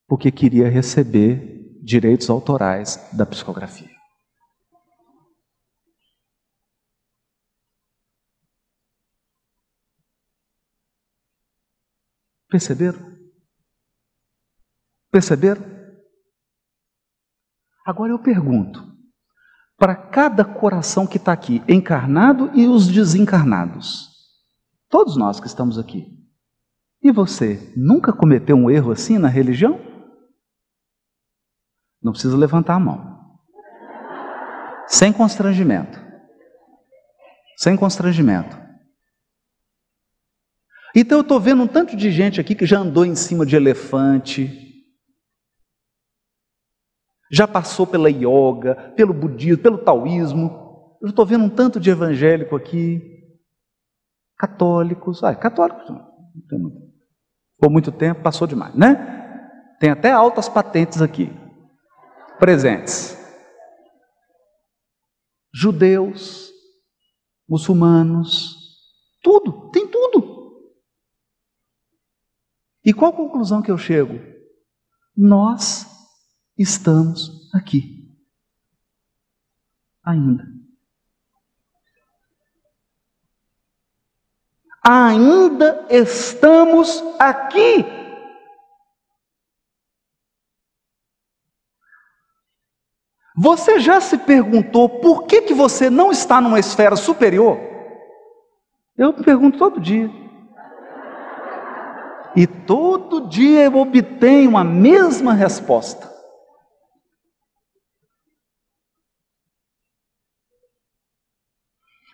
porque 0.06 0.30
queria 0.30 0.68
receber 0.68 1.80
direitos 1.82 2.28
autorais 2.28 3.08
da 3.12 3.24
psicografia. 3.24 3.91
Perceberam? 12.53 13.00
Perceberam? 15.11 15.62
Agora 17.86 18.12
eu 18.12 18.18
pergunto: 18.18 18.94
para 19.78 19.96
cada 19.96 20.44
coração 20.44 21.07
que 21.07 21.16
está 21.16 21.32
aqui, 21.32 21.62
encarnado 21.66 22.50
e 22.55 22.68
os 22.68 22.86
desencarnados, 22.88 24.11
todos 24.90 25.16
nós 25.16 25.40
que 25.40 25.46
estamos 25.46 25.78
aqui, 25.78 26.22
e 27.03 27.11
você 27.11 27.72
nunca 27.74 28.12
cometeu 28.12 28.55
um 28.55 28.70
erro 28.70 28.92
assim 28.92 29.16
na 29.16 29.28
religião? 29.28 29.80
Não 32.03 32.12
precisa 32.12 32.36
levantar 32.36 32.74
a 32.74 32.80
mão. 32.80 33.40
Sem 34.86 35.11
constrangimento. 35.11 35.98
Sem 37.57 37.78
constrangimento. 37.78 38.61
Então 40.95 41.18
eu 41.18 41.22
estou 41.22 41.40
vendo 41.40 41.62
um 41.62 41.66
tanto 41.66 41.97
de 41.97 42.11
gente 42.11 42.40
aqui 42.40 42.55
que 42.55 42.66
já 42.66 42.78
andou 42.78 43.05
em 43.05 43.14
cima 43.14 43.47
de 43.47 43.57
elefante, 43.57 44.62
já 47.30 47.49
passou 47.49 47.86
pela 47.86 48.11
yoga, 48.11 48.93
pelo 48.95 49.14
budismo, 49.14 49.62
pelo 49.62 49.78
taoísmo. 49.78 50.99
Eu 51.01 51.09
estou 51.09 51.24
vendo 51.24 51.45
um 51.45 51.49
tanto 51.49 51.80
de 51.80 51.88
evangélico 51.88 52.55
aqui, 52.55 53.01
católicos. 54.36 55.24
Ah, 55.24 55.34
católicos. 55.34 55.88
Por 57.59 57.70
muito 57.70 57.90
tempo, 57.90 58.22
passou 58.22 58.47
demais, 58.47 58.74
né? 58.74 59.20
Tem 59.80 59.90
até 59.90 60.12
altas 60.12 60.49
patentes 60.49 61.01
aqui, 61.01 61.32
presentes. 62.38 63.18
Judeus, 65.55 66.51
muçulmanos, 67.49 68.57
tudo, 69.22 69.70
tem 69.70 69.86
tudo. 69.86 70.32
E 72.85 72.93
qual 72.93 73.12
conclusão 73.12 73.62
que 73.62 73.70
eu 73.70 73.78
chego? 73.78 74.18
Nós 75.16 75.87
estamos 76.59 77.51
aqui. 77.55 78.03
Ainda. 80.05 80.45
Ainda 84.85 85.87
estamos 85.89 87.03
aqui. 87.18 87.85
Você 93.37 93.78
já 93.78 94.01
se 94.01 94.18
perguntou 94.18 95.01
por 95.01 95.24
que, 95.26 95.43
que 95.43 95.55
você 95.55 95.89
não 95.89 96.11
está 96.11 96.41
numa 96.41 96.59
esfera 96.59 96.97
superior? 96.97 97.59
Eu 98.97 99.16
me 99.16 99.24
pergunto 99.24 99.57
todo 99.57 99.80
dia. 99.80 100.11
E 102.37 102.47
todo 102.47 103.28
dia 103.28 103.64
eu 103.64 103.76
obtenho 103.76 104.57
a 104.57 104.64
mesma 104.64 105.35
resposta. 105.35 106.11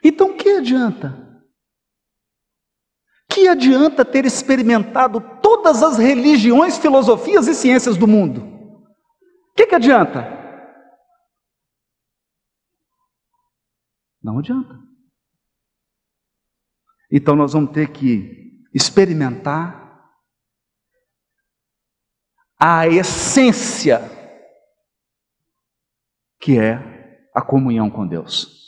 Então, 0.02 0.36
que 0.36 0.48
adianta? 0.48 1.26
Que 3.28 3.46
adianta 3.46 4.04
ter 4.04 4.24
experimentado 4.24 5.20
todas 5.42 5.82
as 5.82 5.98
religiões, 5.98 6.78
filosofias 6.78 7.46
e 7.46 7.54
ciências 7.54 7.96
do 7.96 8.06
mundo? 8.06 8.42
O 8.42 9.54
que, 9.54 9.66
que 9.66 9.74
adianta? 9.74 10.38
Não 14.22 14.38
adianta. 14.38 14.78
Então, 17.10 17.36
nós 17.36 17.52
vamos 17.52 17.72
ter 17.72 17.92
que 17.92 18.66
experimentar 18.74 19.87
a 22.58 22.88
essência 22.88 24.00
que 26.40 26.58
é 26.58 27.30
a 27.34 27.40
comunhão 27.40 27.90
com 27.90 28.06
Deus. 28.06 28.58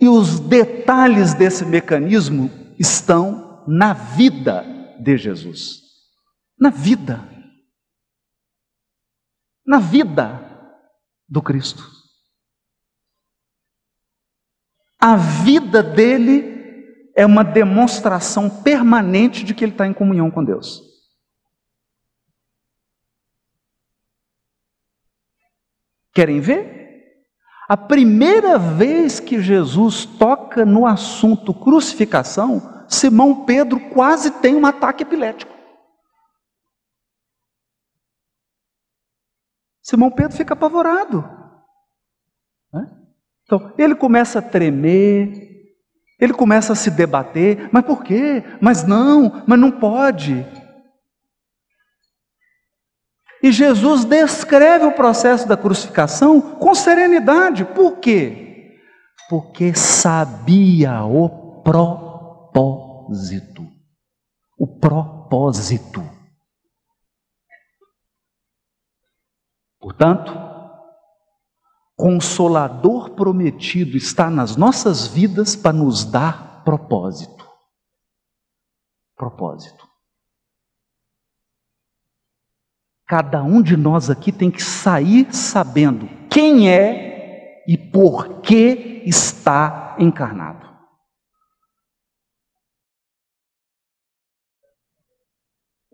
E 0.00 0.08
os 0.08 0.38
detalhes 0.40 1.32
desse 1.32 1.64
mecanismo 1.64 2.50
estão 2.78 3.64
na 3.66 3.94
vida 3.94 4.64
de 5.00 5.16
Jesus. 5.16 5.82
Na 6.58 6.70
vida. 6.70 7.26
Na 9.66 9.78
vida 9.78 10.42
do 11.28 11.42
Cristo. 11.42 11.82
A 14.98 15.16
vida 15.16 15.82
dele 15.82 16.56
é 17.16 17.24
uma 17.24 17.42
demonstração 17.42 18.50
permanente 18.62 19.44
de 19.44 19.54
que 19.54 19.64
ele 19.64 19.72
está 19.72 19.86
em 19.86 19.94
comunhão 19.94 20.30
com 20.30 20.44
Deus. 20.44 20.85
Querem 26.16 26.40
ver? 26.40 27.12
A 27.68 27.76
primeira 27.76 28.58
vez 28.58 29.20
que 29.20 29.38
Jesus 29.38 30.06
toca 30.06 30.64
no 30.64 30.86
assunto 30.86 31.52
crucificação, 31.52 32.86
Simão 32.88 33.44
Pedro 33.44 33.78
quase 33.90 34.30
tem 34.30 34.56
um 34.56 34.64
ataque 34.64 35.02
epilético. 35.02 35.52
Simão 39.82 40.10
Pedro 40.10 40.34
fica 40.34 40.54
apavorado. 40.54 41.22
Então, 43.44 43.74
ele 43.76 43.94
começa 43.94 44.38
a 44.38 44.42
tremer, 44.42 45.76
ele 46.18 46.32
começa 46.32 46.72
a 46.72 46.76
se 46.76 46.90
debater, 46.90 47.68
mas 47.70 47.84
por 47.84 48.02
quê? 48.02 48.42
Mas 48.58 48.86
não, 48.86 49.44
mas 49.46 49.60
não 49.60 49.70
pode. 49.70 50.46
E 53.46 53.52
Jesus 53.52 54.04
descreve 54.04 54.86
o 54.86 54.96
processo 54.96 55.46
da 55.46 55.56
crucificação 55.56 56.40
com 56.40 56.74
serenidade. 56.74 57.64
Por 57.64 57.98
quê? 57.98 58.76
Porque 59.30 59.72
sabia 59.72 61.04
o 61.04 61.62
propósito. 61.62 63.64
O 64.58 64.66
propósito. 64.66 66.02
Portanto, 69.78 70.32
Consolador 71.94 73.10
prometido 73.10 73.96
está 73.96 74.28
nas 74.28 74.56
nossas 74.56 75.06
vidas 75.06 75.54
para 75.54 75.72
nos 75.72 76.04
dar 76.04 76.64
propósito. 76.64 77.48
Propósito. 79.16 79.85
Cada 83.06 83.40
um 83.42 83.62
de 83.62 83.76
nós 83.76 84.10
aqui 84.10 84.32
tem 84.32 84.50
que 84.50 84.62
sair 84.62 85.32
sabendo 85.32 86.08
quem 86.28 86.68
é 86.68 87.62
e 87.68 87.78
por 87.78 88.40
que 88.40 89.02
está 89.06 89.96
encarnado. 89.98 90.66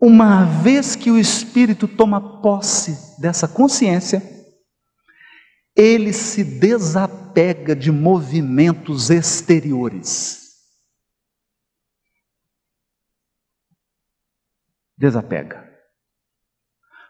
Uma 0.01 0.43
vez 0.43 0.95
que 0.95 1.11
o 1.11 1.17
espírito 1.17 1.87
toma 1.87 2.41
posse 2.41 3.21
dessa 3.21 3.47
consciência, 3.47 4.21
ele 5.75 6.11
se 6.11 6.43
desapega 6.43 7.75
de 7.75 7.91
movimentos 7.91 9.11
exteriores. 9.11 10.41
Desapega 14.97 15.72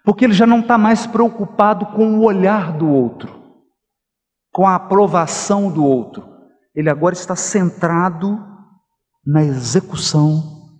porque 0.03 0.25
ele 0.25 0.33
já 0.33 0.45
não 0.45 0.59
está 0.59 0.77
mais 0.77 1.07
preocupado 1.07 1.85
com 1.87 2.19
o 2.19 2.23
olhar 2.23 2.77
do 2.77 2.89
outro. 2.89 3.41
com 4.53 4.67
a 4.67 4.75
aprovação 4.75 5.71
do 5.73 5.83
outro. 5.83 6.31
Ele 6.75 6.89
agora 6.89 7.15
está 7.15 7.35
centrado 7.35 8.37
na 9.25 9.43
execução 9.43 10.79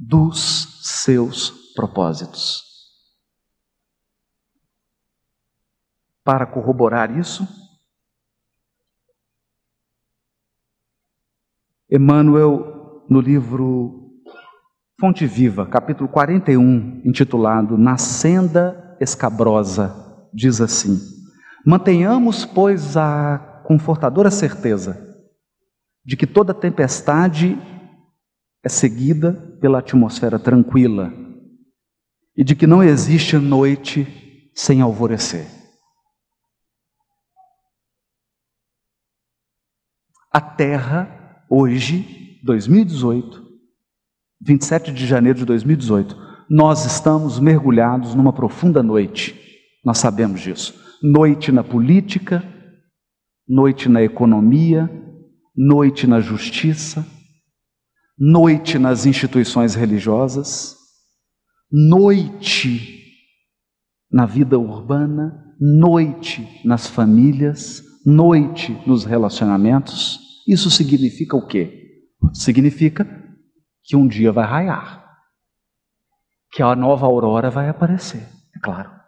dos 0.00 0.80
seus 1.04 1.50
propósitos. 1.74 2.62
Para 6.24 6.46
corroborar 6.46 7.16
isso, 7.16 7.46
Emmanuel, 11.90 13.04
no 13.10 13.20
livro 13.20 14.01
Fonte 15.02 15.26
Viva, 15.26 15.66
capítulo 15.66 16.08
41, 16.08 17.02
intitulado 17.04 17.76
Na 17.76 17.98
Senda 17.98 18.96
Escabrosa, 19.00 19.92
diz 20.32 20.60
assim: 20.60 20.96
Mantenhamos, 21.66 22.44
pois, 22.44 22.96
a 22.96 23.36
confortadora 23.64 24.30
certeza 24.30 25.04
de 26.04 26.16
que 26.16 26.24
toda 26.24 26.54
tempestade 26.54 27.58
é 28.62 28.68
seguida 28.68 29.32
pela 29.60 29.80
atmosfera 29.80 30.38
tranquila 30.38 31.12
e 32.36 32.44
de 32.44 32.54
que 32.54 32.68
não 32.68 32.80
existe 32.80 33.36
noite 33.36 34.52
sem 34.54 34.80
alvorecer. 34.80 35.48
A 40.30 40.40
Terra, 40.40 41.44
hoje, 41.50 42.38
2018, 42.44 43.41
27 44.44 44.92
de 44.92 45.06
janeiro 45.06 45.38
de 45.38 45.44
2018, 45.44 46.16
nós 46.50 46.84
estamos 46.84 47.38
mergulhados 47.38 48.14
numa 48.14 48.32
profunda 48.32 48.82
noite. 48.82 49.38
Nós 49.84 49.98
sabemos 49.98 50.40
disso. 50.40 50.74
Noite 51.00 51.52
na 51.52 51.62
política, 51.62 52.42
noite 53.48 53.88
na 53.88 54.02
economia, 54.02 54.90
noite 55.56 56.06
na 56.08 56.20
justiça, 56.20 57.06
noite 58.18 58.78
nas 58.78 59.06
instituições 59.06 59.74
religiosas, 59.74 60.76
noite 61.70 63.00
na 64.10 64.26
vida 64.26 64.58
urbana, 64.58 65.54
noite 65.60 66.60
nas 66.64 66.88
famílias, 66.88 67.82
noite 68.04 68.76
nos 68.86 69.04
relacionamentos. 69.04 70.18
Isso 70.48 70.68
significa 70.68 71.36
o 71.36 71.46
quê? 71.46 72.00
Significa 72.32 73.21
que 73.82 73.96
um 73.96 74.06
dia 74.06 74.32
vai 74.32 74.46
raiar, 74.46 75.20
que 76.50 76.62
a 76.62 76.74
nova 76.74 77.06
aurora 77.06 77.50
vai 77.50 77.68
aparecer, 77.68 78.28
é 78.54 78.58
claro. 78.60 79.02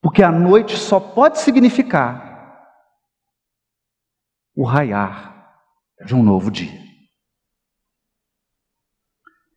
Porque 0.00 0.22
a 0.22 0.30
noite 0.30 0.76
só 0.76 1.00
pode 1.00 1.40
significar 1.40 2.26
o 4.54 4.64
raiar 4.64 5.52
de 6.04 6.14
um 6.14 6.22
novo 6.22 6.50
dia. 6.50 6.86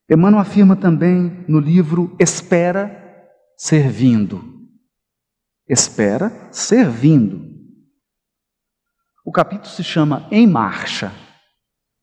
Emmanuel 0.10 0.42
afirma 0.42 0.76
também 0.76 1.46
no 1.48 1.60
livro 1.60 2.16
Espera 2.20 2.98
Servindo. 3.56 4.42
Espera 5.68 6.32
servindo. 6.52 7.49
O 9.26 9.32
capítulo 9.32 9.70
se 9.70 9.84
chama 9.84 10.28
Em 10.32 10.48
Marcha. 10.48 11.12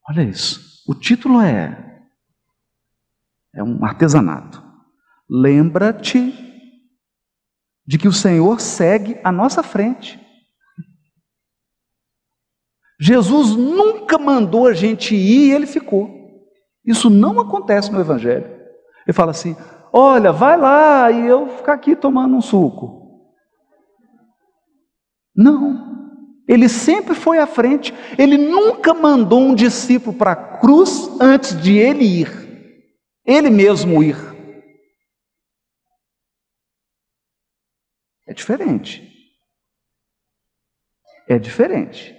Olha 0.09 0.23
isso. 0.23 0.83
O 0.87 0.95
título 0.95 1.41
é 1.41 1.87
é 3.57 3.63
um 3.63 3.83
artesanato. 3.85 4.63
Lembra-te 5.29 6.33
de 7.87 7.99
que 7.99 8.07
o 8.07 8.13
Senhor 8.13 8.61
segue 8.61 9.19
à 9.25 9.33
nossa 9.33 9.63
frente. 9.63 10.21
Jesus 13.01 13.57
nunca 13.57 14.19
mandou 14.19 14.67
a 14.67 14.75
gente 14.75 15.15
ir 15.15 15.49
e 15.49 15.53
ele 15.53 15.67
ficou. 15.67 16.11
Isso 16.85 17.11
não 17.11 17.41
acontece 17.41 17.91
no 17.91 18.01
Evangelho. 18.01 18.47
Ele 19.07 19.13
fala 19.13 19.31
assim: 19.31 19.57
olha, 19.93 20.33
vai 20.33 20.57
lá 20.57 21.11
e 21.11 21.27
eu 21.27 21.49
ficar 21.49 21.75
aqui 21.75 21.97
tomando 21.97 22.37
um 22.37 22.41
suco. 22.41 23.25
Não. 25.35 25.86
Ele 26.49 26.69
sempre 26.69 27.15
foi 27.15 27.39
à 27.39 27.47
frente. 27.47 27.93
Ele 28.17 28.39
nunca 28.39 28.95
mandou 28.95 29.41
um 29.41 29.55
discípulo 29.55 30.17
para 30.17 30.33
a 30.33 30.59
cruz 30.59 31.09
antes 31.21 31.61
de 31.61 31.77
ele 31.77 32.05
ir. 32.05 32.47
Ele 33.25 33.51
mesmo 33.51 34.03
ir. 34.03 34.17
É 38.27 38.33
diferente. 38.33 39.03
É 41.29 41.39
diferente. 41.39 42.15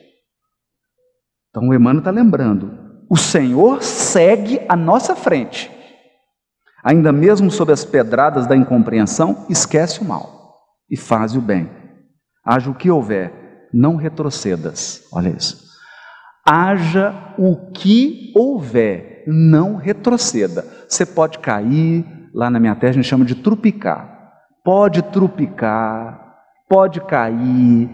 Então 1.49 1.69
o 1.69 1.73
Emmanuel 1.73 1.99
está 1.99 2.11
lembrando: 2.11 3.05
o 3.09 3.15
Senhor 3.15 3.81
segue 3.81 4.59
à 4.67 4.75
nossa 4.75 5.15
frente. 5.15 5.71
Ainda 6.83 7.11
mesmo 7.11 7.49
sob 7.49 7.71
as 7.71 7.83
pedradas 7.83 8.47
da 8.47 8.55
incompreensão, 8.55 9.45
esquece 9.49 10.01
o 10.01 10.05
mal 10.05 10.55
e 10.89 10.95
faz 10.95 11.35
o 11.35 11.41
bem. 11.41 11.69
Haja 12.45 12.69
o 12.69 12.75
que 12.75 12.89
houver, 12.89 13.33
não 13.73 13.95
retrocedas. 13.95 15.03
Olha 15.11 15.29
isso. 15.29 15.67
Haja 16.45 17.13
o 17.37 17.71
que 17.71 18.31
houver, 18.35 19.23
não 19.27 19.75
retroceda. 19.75 20.65
Você 20.87 21.05
pode 21.05 21.39
cair, 21.39 22.05
lá 22.33 22.49
na 22.49 22.59
minha 22.59 22.75
terra 22.75 22.91
a 22.91 22.93
gente 22.93 23.07
chama 23.07 23.25
de 23.25 23.35
trupicar. 23.35 24.31
Pode 24.63 25.01
trupicar, 25.01 26.35
pode 26.69 27.01
cair, 27.01 27.89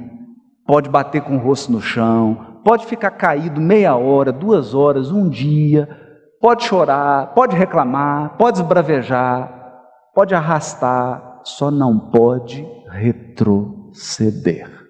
pode 0.65 0.89
bater 0.89 1.21
com 1.21 1.35
o 1.35 1.39
rosto 1.39 1.71
no 1.71 1.81
chão, 1.81 2.59
pode 2.63 2.85
ficar 2.85 3.11
caído 3.11 3.61
meia 3.61 3.95
hora, 3.95 4.31
duas 4.31 4.73
horas, 4.73 5.11
um 5.11 5.29
dia, 5.29 5.87
pode 6.41 6.63
chorar, 6.63 7.33
pode 7.33 7.55
reclamar, 7.55 8.37
pode 8.37 8.57
esbravejar, 8.57 9.51
pode 10.13 10.33
arrastar, 10.33 11.41
só 11.43 11.69
não 11.69 11.99
pode 11.99 12.65
retroceder. 12.89 14.82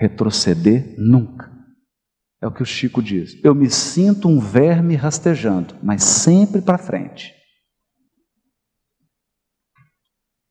Retroceder 0.00 0.94
nunca. 0.96 1.54
É 2.40 2.46
o 2.46 2.50
que 2.50 2.62
o 2.62 2.66
Chico 2.66 3.02
diz. 3.02 3.38
Eu 3.44 3.54
me 3.54 3.68
sinto 3.68 4.28
um 4.28 4.40
verme 4.40 4.96
rastejando, 4.96 5.76
mas 5.82 6.02
sempre 6.02 6.62
para 6.62 6.78
frente. 6.78 7.34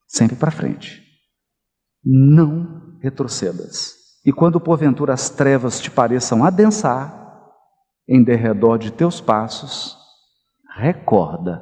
Sempre 0.06 0.36
para 0.36 0.52
frente. 0.52 1.02
Não 2.04 2.96
retrocedas. 3.00 3.96
E 4.24 4.32
quando 4.32 4.60
porventura 4.60 5.14
as 5.14 5.28
trevas 5.30 5.80
te 5.80 5.90
pareçam 5.90 6.44
adensar 6.44 7.18
em 8.08 8.22
derredor 8.22 8.78
de 8.78 8.92
teus 8.92 9.20
passos, 9.20 9.96
recorda 10.76 11.60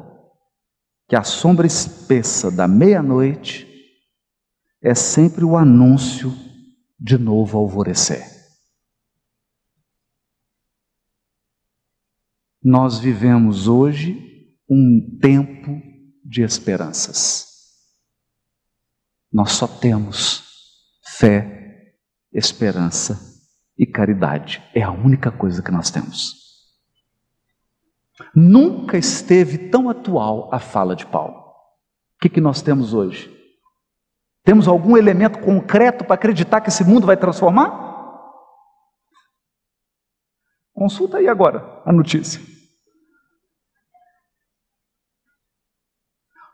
que 1.09 1.17
a 1.17 1.23
sombra 1.23 1.67
espessa 1.67 2.51
da 2.51 2.69
meia-noite 2.69 3.67
é 4.83 4.95
sempre 4.95 5.43
o 5.43 5.57
anúncio 5.57 6.31
de 6.99 7.17
novo 7.17 7.59
alvorecer. 7.59 8.25
Nós 12.63 12.99
vivemos 12.99 13.69
hoje 13.69 14.17
um 14.69 15.19
tempo 15.21 15.81
de 16.25 16.43
esperanças. 16.43 17.47
Nós 19.33 19.53
só 19.53 19.67
temos 19.67 20.43
fé, 21.17 21.95
esperança 22.33 23.19
e 23.79 23.87
caridade. 23.87 24.63
É 24.75 24.83
a 24.83 24.91
única 24.91 25.31
coisa 25.31 25.63
que 25.63 25.71
nós 25.71 25.91
temos. 25.91 26.35
Nunca 28.35 28.99
esteve 28.99 29.71
tão 29.71 29.89
atual 29.89 30.53
a 30.53 30.59
fala 30.59 30.97
de 30.97 31.07
Paulo. 31.07 31.39
O 31.39 32.21
que, 32.21 32.29
que 32.29 32.41
nós 32.41 32.61
temos 32.61 32.93
hoje? 32.93 33.38
Temos 34.49 34.67
algum 34.67 34.97
elemento 34.97 35.41
concreto 35.41 36.07
para 36.07 36.15
acreditar 36.15 36.63
que 36.63 36.71
esse 36.71 36.83
mundo 36.83 37.07
vai 37.07 37.19
transformar? 37.19 37.71
Consulta 40.73 41.19
aí 41.19 41.29
agora 41.29 41.83
a 41.85 41.93
notícia. 41.93 42.41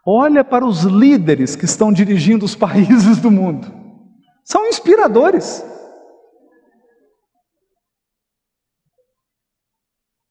Olha 0.05 0.43
para 0.43 0.67
os 0.67 0.83
líderes 0.83 1.55
que 1.55 1.67
estão 1.67 1.93
dirigindo 1.93 2.45
os 2.45 2.57
países 2.59 3.21
do 3.21 3.31
mundo 3.31 3.73
são 4.43 4.67
inspiradores. 4.67 5.63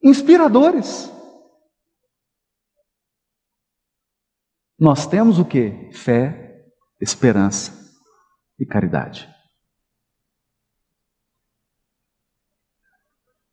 Inspiradores. 0.03 1.09
Nós 4.77 5.07
temos 5.07 5.39
o 5.39 5.45
que? 5.45 5.89
Fé, 5.93 6.42
esperança 7.03 7.71
e 8.59 8.65
caridade. 8.65 9.29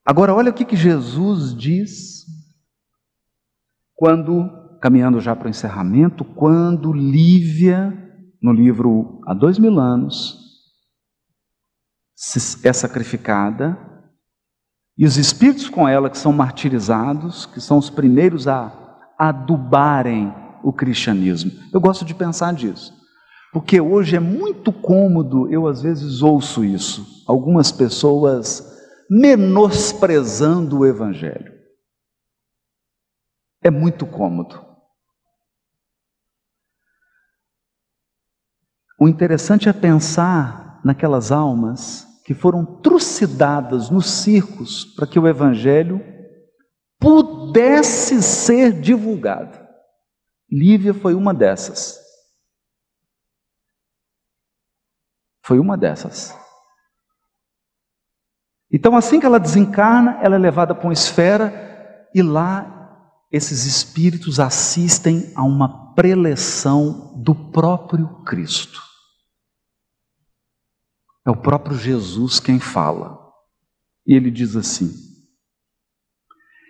Agora, 0.05 0.35
olha 0.35 0.51
o 0.51 0.55
que, 0.55 0.65
que 0.65 0.77
Jesus 0.77 1.55
diz 1.55 2.25
quando 3.95 4.59
caminhando 4.81 5.21
já 5.21 5.37
para 5.37 5.47
o 5.47 5.51
encerramento, 5.51 6.25
quando 6.25 6.93
Lívia, 6.93 7.93
no 8.41 8.53
livro 8.53 9.21
Há 9.27 9.35
Dois 9.35 9.59
Mil 9.59 9.79
Anos, 9.79 10.39
é 12.65 12.73
sacrificada, 12.73 13.79
e 14.97 15.07
os 15.07 15.17
espíritos 15.17 15.69
com 15.69 15.87
ela 15.87 16.11
que 16.11 16.19
são 16.19 16.33
martirizados, 16.33 17.47
que 17.47 17.61
são 17.61 17.79
os 17.79 17.91
primeiros 17.91 18.49
a 18.49 18.73
adubarem 19.19 20.33
o 20.63 20.73
cristianismo. 20.73 21.53
Eu 21.73 21.81
gosto 21.81 22.05
de 22.05 22.15
pensar 22.15 22.53
disso, 22.55 22.93
porque 23.53 23.81
hoje 23.81 24.17
é 24.17 24.21
muito 24.21 24.73
cômodo, 24.73 25.51
eu 25.53 25.67
às 25.67 25.83
vezes 25.83 26.23
ouço 26.23 26.65
isso, 26.65 27.25
algumas 27.27 27.73
pessoas 27.73 28.67
menosprezando 29.11 30.81
o 30.81 30.87
evangelho. 30.87 31.53
É 33.63 33.71
muito 33.71 34.07
cômodo. 34.07 34.71
O 38.99 39.09
interessante 39.09 39.69
é 39.69 39.73
pensar 39.73 40.81
naquelas 40.85 41.33
almas 41.33 42.07
que 42.31 42.35
foram 42.35 42.65
trucidadas 42.65 43.91
nos 43.91 44.11
circos 44.11 44.85
para 44.85 45.07
que 45.07 45.19
o 45.19 45.27
Evangelho 45.27 46.01
pudesse 47.01 48.23
ser 48.23 48.79
divulgado. 48.79 49.59
Lívia 50.51 50.93
foi 50.93 51.15
uma 51.15 51.33
dessas. 51.33 51.99
Foi 55.43 55.59
uma 55.59 55.77
dessas. 55.77 56.37
Então, 58.73 58.97
assim 58.97 59.19
que 59.19 59.27
ela 59.27 59.41
desencarna, 59.41 60.19
ela 60.23 60.37
é 60.37 60.39
levada 60.39 60.75
para 60.75 60.87
uma 60.87 60.93
esfera 60.93 62.09
e 62.15 62.23
lá 62.23 62.77
esses 63.31 63.65
espíritos 63.65 64.41
assistem 64.41 65.33
a 65.37 65.43
uma 65.43 65.95
preleção 65.95 67.15
do 67.23 67.35
próprio 67.35 68.23
Cristo. 68.25 68.81
É 71.27 71.31
o 71.31 71.37
próprio 71.37 71.77
Jesus 71.77 72.41
quem 72.41 72.59
fala. 72.59 73.19
E 74.07 74.15
ele 74.15 74.31
diz 74.31 74.57
assim: 74.57 74.91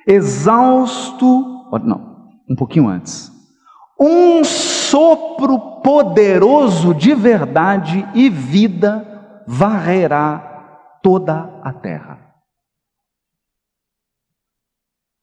exausto, 0.07 1.69
não, 1.85 2.29
um 2.49 2.57
pouquinho 2.57 2.89
antes, 2.89 3.31
um 3.99 4.43
sopro 4.91 5.81
poderoso 5.83 6.95
de 6.95 7.15
verdade 7.15 8.07
e 8.15 8.29
vida 8.29 9.45
varrerá 9.47 10.99
toda 11.03 11.61
a 11.63 11.73
terra 11.73 12.31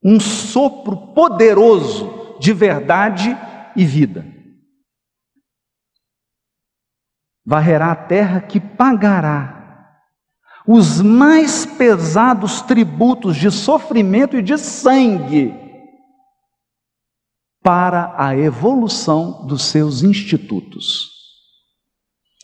um 0.07 0.21
sopro 0.21 1.13
poderoso 1.13 2.37
de 2.39 2.53
verdade 2.53 3.37
e 3.75 3.83
vida. 3.83 4.25
Varrerá 7.45 7.91
a 7.91 7.95
terra 7.95 8.39
que 8.39 8.57
pagará 8.59 9.55
os 10.65 11.01
mais 11.01 11.65
pesados 11.65 12.61
tributos 12.61 13.35
de 13.35 13.51
sofrimento 13.51 14.37
e 14.37 14.41
de 14.41 14.57
sangue 14.57 15.66
para 17.67 18.15
a 18.17 18.33
evolução 18.33 19.45
dos 19.45 19.63
seus 19.63 20.01
institutos. 20.01 21.11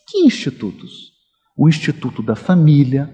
Que 0.06 0.18
institutos? 0.18 1.14
O 1.56 1.66
Instituto 1.66 2.22
da 2.22 2.36
Família, 2.36 3.08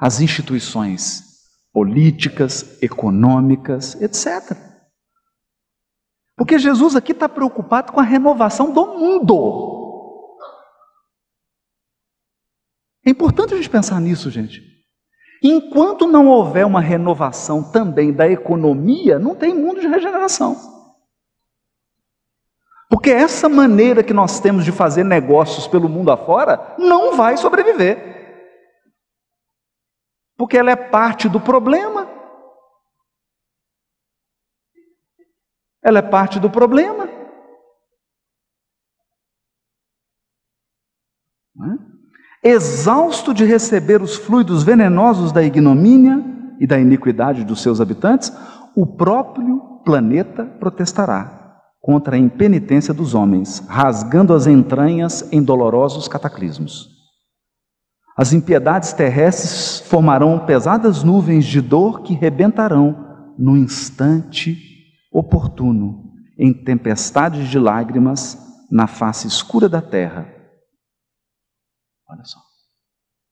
as 0.00 0.20
instituições 0.20 1.24
políticas, 1.72 2.80
econômicas, 2.80 4.00
etc. 4.00 4.56
Porque 6.36 6.56
Jesus 6.56 6.94
aqui 6.94 7.10
está 7.10 7.28
preocupado 7.28 7.92
com 7.92 7.98
a 7.98 8.04
renovação 8.04 8.72
do 8.72 8.96
mundo. 8.96 10.38
É 13.04 13.10
importante 13.10 13.54
a 13.54 13.56
gente 13.56 13.70
pensar 13.70 14.00
nisso, 14.00 14.30
gente. 14.30 14.77
Enquanto 15.48 16.06
não 16.06 16.26
houver 16.26 16.66
uma 16.66 16.80
renovação 16.80 17.62
também 17.62 18.12
da 18.12 18.28
economia, 18.28 19.18
não 19.18 19.34
tem 19.34 19.54
mundo 19.54 19.80
de 19.80 19.86
regeneração. 19.86 20.56
Porque 22.90 23.10
essa 23.10 23.48
maneira 23.48 24.02
que 24.02 24.12
nós 24.12 24.40
temos 24.40 24.64
de 24.64 24.72
fazer 24.72 25.04
negócios 25.04 25.66
pelo 25.66 25.88
mundo 25.88 26.10
afora 26.10 26.74
não 26.78 27.16
vai 27.16 27.36
sobreviver 27.36 28.18
porque 30.38 30.56
ela 30.56 30.70
é 30.70 30.76
parte 30.76 31.28
do 31.28 31.40
problema. 31.40 32.06
Ela 35.82 35.98
é 35.98 36.02
parte 36.02 36.38
do 36.38 36.48
problema. 36.48 37.08
É? 41.60 42.37
Exausto 42.48 43.34
de 43.34 43.44
receber 43.44 44.00
os 44.00 44.16
fluidos 44.16 44.62
venenosos 44.62 45.32
da 45.32 45.42
ignomínia 45.42 46.24
e 46.58 46.66
da 46.66 46.80
iniquidade 46.80 47.44
dos 47.44 47.60
seus 47.60 47.78
habitantes, 47.78 48.32
o 48.74 48.86
próprio 48.86 49.82
planeta 49.84 50.46
protestará 50.58 51.58
contra 51.78 52.16
a 52.16 52.18
impenitência 52.18 52.94
dos 52.94 53.14
homens, 53.14 53.62
rasgando 53.68 54.32
as 54.32 54.46
entranhas 54.46 55.28
em 55.30 55.42
dolorosos 55.42 56.08
cataclismos. 56.08 56.88
As 58.16 58.32
impiedades 58.32 58.94
terrestres 58.94 59.80
formarão 59.80 60.38
pesadas 60.38 61.04
nuvens 61.04 61.44
de 61.44 61.60
dor 61.60 62.00
que 62.00 62.14
rebentarão 62.14 62.96
no 63.38 63.58
instante 63.58 64.56
oportuno, 65.12 66.02
em 66.38 66.54
tempestades 66.54 67.46
de 67.48 67.58
lágrimas 67.58 68.38
na 68.70 68.86
face 68.86 69.28
escura 69.28 69.68
da 69.68 69.82
terra. 69.82 70.37
Olha 72.08 72.24
só. 72.24 72.40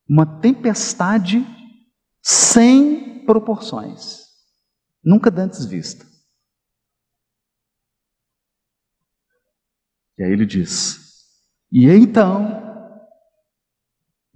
Uma 0.09 0.41
tempestade 0.41 1.45
sem 2.23 3.25
proporções, 3.25 4.25
nunca 5.03 5.31
dantes 5.31 5.65
vista. 5.65 6.05
E 10.19 10.23
aí 10.23 10.31
ele 10.31 10.47
diz: 10.47 10.99
E 11.73 11.89
então 11.89 12.67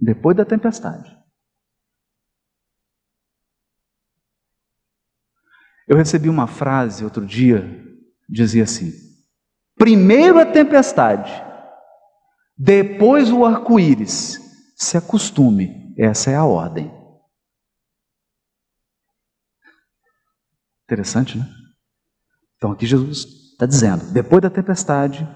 depois 0.01 0.35
da 0.35 0.43
tempestade. 0.43 1.15
Eu 5.87 5.95
recebi 5.95 6.27
uma 6.27 6.47
frase 6.47 7.03
outro 7.03 7.25
dia, 7.25 7.63
dizia 8.27 8.63
assim: 8.63 8.91
primeiro 9.75 10.39
a 10.39 10.45
tempestade, 10.45 11.31
depois 12.57 13.31
o 13.31 13.45
arco-íris. 13.45 14.39
Se 14.75 14.97
acostume, 14.97 15.93
essa 15.97 16.31
é 16.31 16.35
a 16.35 16.43
ordem. 16.43 16.91
Interessante, 20.83 21.37
né? 21.37 21.47
Então 22.57 22.71
aqui 22.71 22.85
Jesus 22.85 23.25
está 23.53 23.65
dizendo: 23.65 24.11
depois 24.11 24.41
da 24.41 24.49
tempestade, 24.49 25.27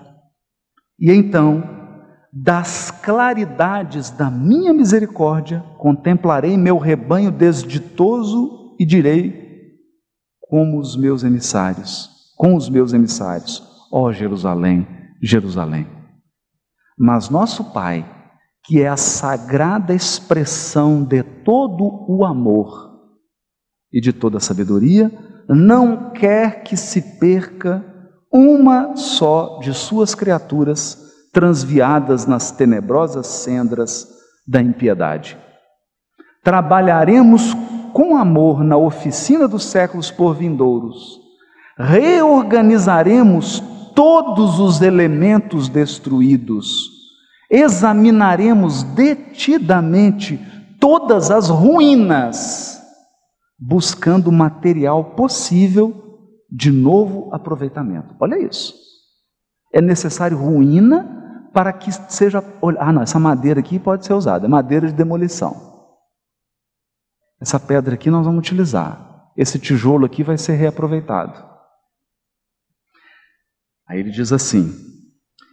e 1.00 1.12
então 1.12 1.64
das 2.38 2.92
claridades 2.92 4.10
da 4.10 4.30
minha 4.30 4.74
misericórdia, 4.74 5.62
contemplarei 5.78 6.58
meu 6.58 6.78
rebanho 6.78 7.32
desditoso 7.32 8.76
e 8.78 8.86
direi, 8.86 9.80
como 10.42 10.80
os 10.80 10.98
meus 10.98 11.24
emissários, 11.24 12.10
com 12.36 12.56
os 12.56 12.70
meus 12.70 12.92
emissários, 12.92 13.64
ó 13.90 14.12
Jerusalém, 14.12 14.86
Jerusalém. 15.22 15.95
Mas 16.98 17.30
nosso 17.30 17.74
Pai, 17.74 18.06
que 18.64 18.82
é 18.82 18.88
a 18.88 18.98
sagrada 18.98 19.94
expressão 19.94 21.04
de 21.04 21.22
todo 21.22 22.06
o 22.08 22.26
amor 22.26 22.92
e 23.92 24.02
de 24.02 24.12
toda 24.12 24.38
a 24.38 24.42
sabedoria, 24.42 25.12
não 25.48 26.12
quer 26.12 26.64
que 26.64 26.76
se 26.76 27.20
perca 27.20 27.84
uma 28.32 28.96
só 28.96 29.60
de 29.60 29.74
suas 29.74 30.16
criaturas 30.16 31.06
transviadas 31.32 32.26
nas 32.26 32.52
tenebrosas 32.52 33.28
sendas 33.28 34.08
da 34.48 34.62
impiedade. 34.62 35.38
Trabalharemos 36.44 37.54
com 37.94 38.16
amor 38.16 38.64
na 38.64 38.78
oficina 38.78 39.48
dos 39.48 39.66
séculos 39.66 40.12
por 40.12 40.36
vindouros. 40.36 41.20
Reorganizaremos 41.78 43.62
todos 43.96 44.60
os 44.60 44.82
elementos 44.82 45.70
destruídos. 45.70 46.92
Examinaremos 47.50 48.84
detidamente 48.84 50.40
todas 50.80 51.32
as 51.32 51.50
ruínas, 51.50 52.82
buscando 53.58 54.32
material 54.32 55.16
possível 55.16 56.04
de 56.52 56.72
novo 56.72 57.30
aproveitamento. 57.34 58.14
Olha 58.20 58.38
isso. 58.38 58.76
É 59.74 59.82
necessário 59.82 60.38
ruína 60.38 61.50
para 61.54 61.72
que 61.72 61.92
seja. 61.92 62.44
Ah, 62.80 62.92
não, 62.92 63.02
essa 63.02 63.20
madeira 63.20 63.62
aqui 63.62 63.80
pode 63.80 64.06
ser 64.06 64.14
usada, 64.14 64.46
é 64.46 64.50
madeira 64.50 64.88
de 64.88 64.94
demolição. 64.94 65.56
Essa 67.42 67.60
pedra 67.60 67.96
aqui 67.96 68.10
nós 68.10 68.26
vamos 68.26 68.40
utilizar. 68.40 69.32
esse 69.38 69.60
tijolo 69.60 70.06
aqui 70.06 70.24
vai 70.24 70.38
ser 70.38 70.56
reaproveitado. 70.56 71.55
Aí 73.88 74.00
ele 74.00 74.12
diz 74.12 74.32
assim: 74.34 74.74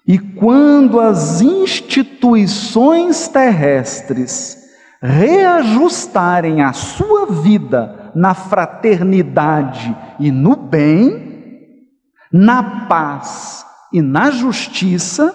e 0.06 0.18
quando 0.18 0.98
as 0.98 1.40
instituições 1.40 3.28
terrestres 3.28 4.58
reajustarem 5.00 6.62
a 6.62 6.72
sua 6.72 7.26
vida 7.26 8.10
na 8.14 8.34
fraternidade 8.34 9.96
e 10.18 10.30
no 10.30 10.56
bem, 10.56 11.88
na 12.32 12.86
paz 12.86 13.64
e 13.92 14.00
na 14.00 14.30
justiça, 14.30 15.34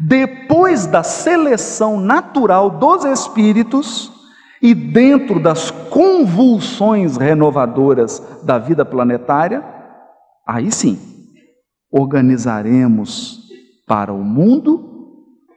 depois 0.00 0.86
da 0.86 1.02
seleção 1.02 2.00
natural 2.00 2.70
dos 2.70 3.04
espíritos 3.04 4.12
e 4.60 4.74
dentro 4.74 5.40
das 5.40 5.70
convulsões 5.70 7.16
renovadoras 7.16 8.20
da 8.42 8.58
vida 8.58 8.84
planetária, 8.84 9.64
aí 10.46 10.70
sim, 10.72 11.07
organizaremos 11.90 13.48
para 13.86 14.12
o 14.12 14.22
mundo 14.22 14.86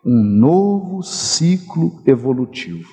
um 0.05 0.23
novo 0.23 1.03
ciclo 1.03 2.01
evolutivo, 2.05 2.89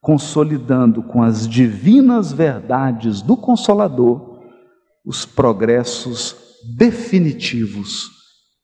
consolidando 0.00 1.02
com 1.02 1.22
as 1.22 1.48
divinas 1.48 2.32
verdades 2.32 3.22
do 3.22 3.36
Consolador 3.36 4.40
os 5.04 5.24
progressos 5.24 6.36
definitivos 6.76 8.08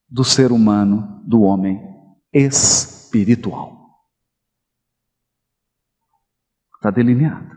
do 0.08 0.22
ser 0.22 0.52
humano, 0.52 1.22
do 1.24 1.42
homem 1.42 1.80
espiritual. 2.32 3.74
Está 6.76 6.90
delineado. 6.90 7.56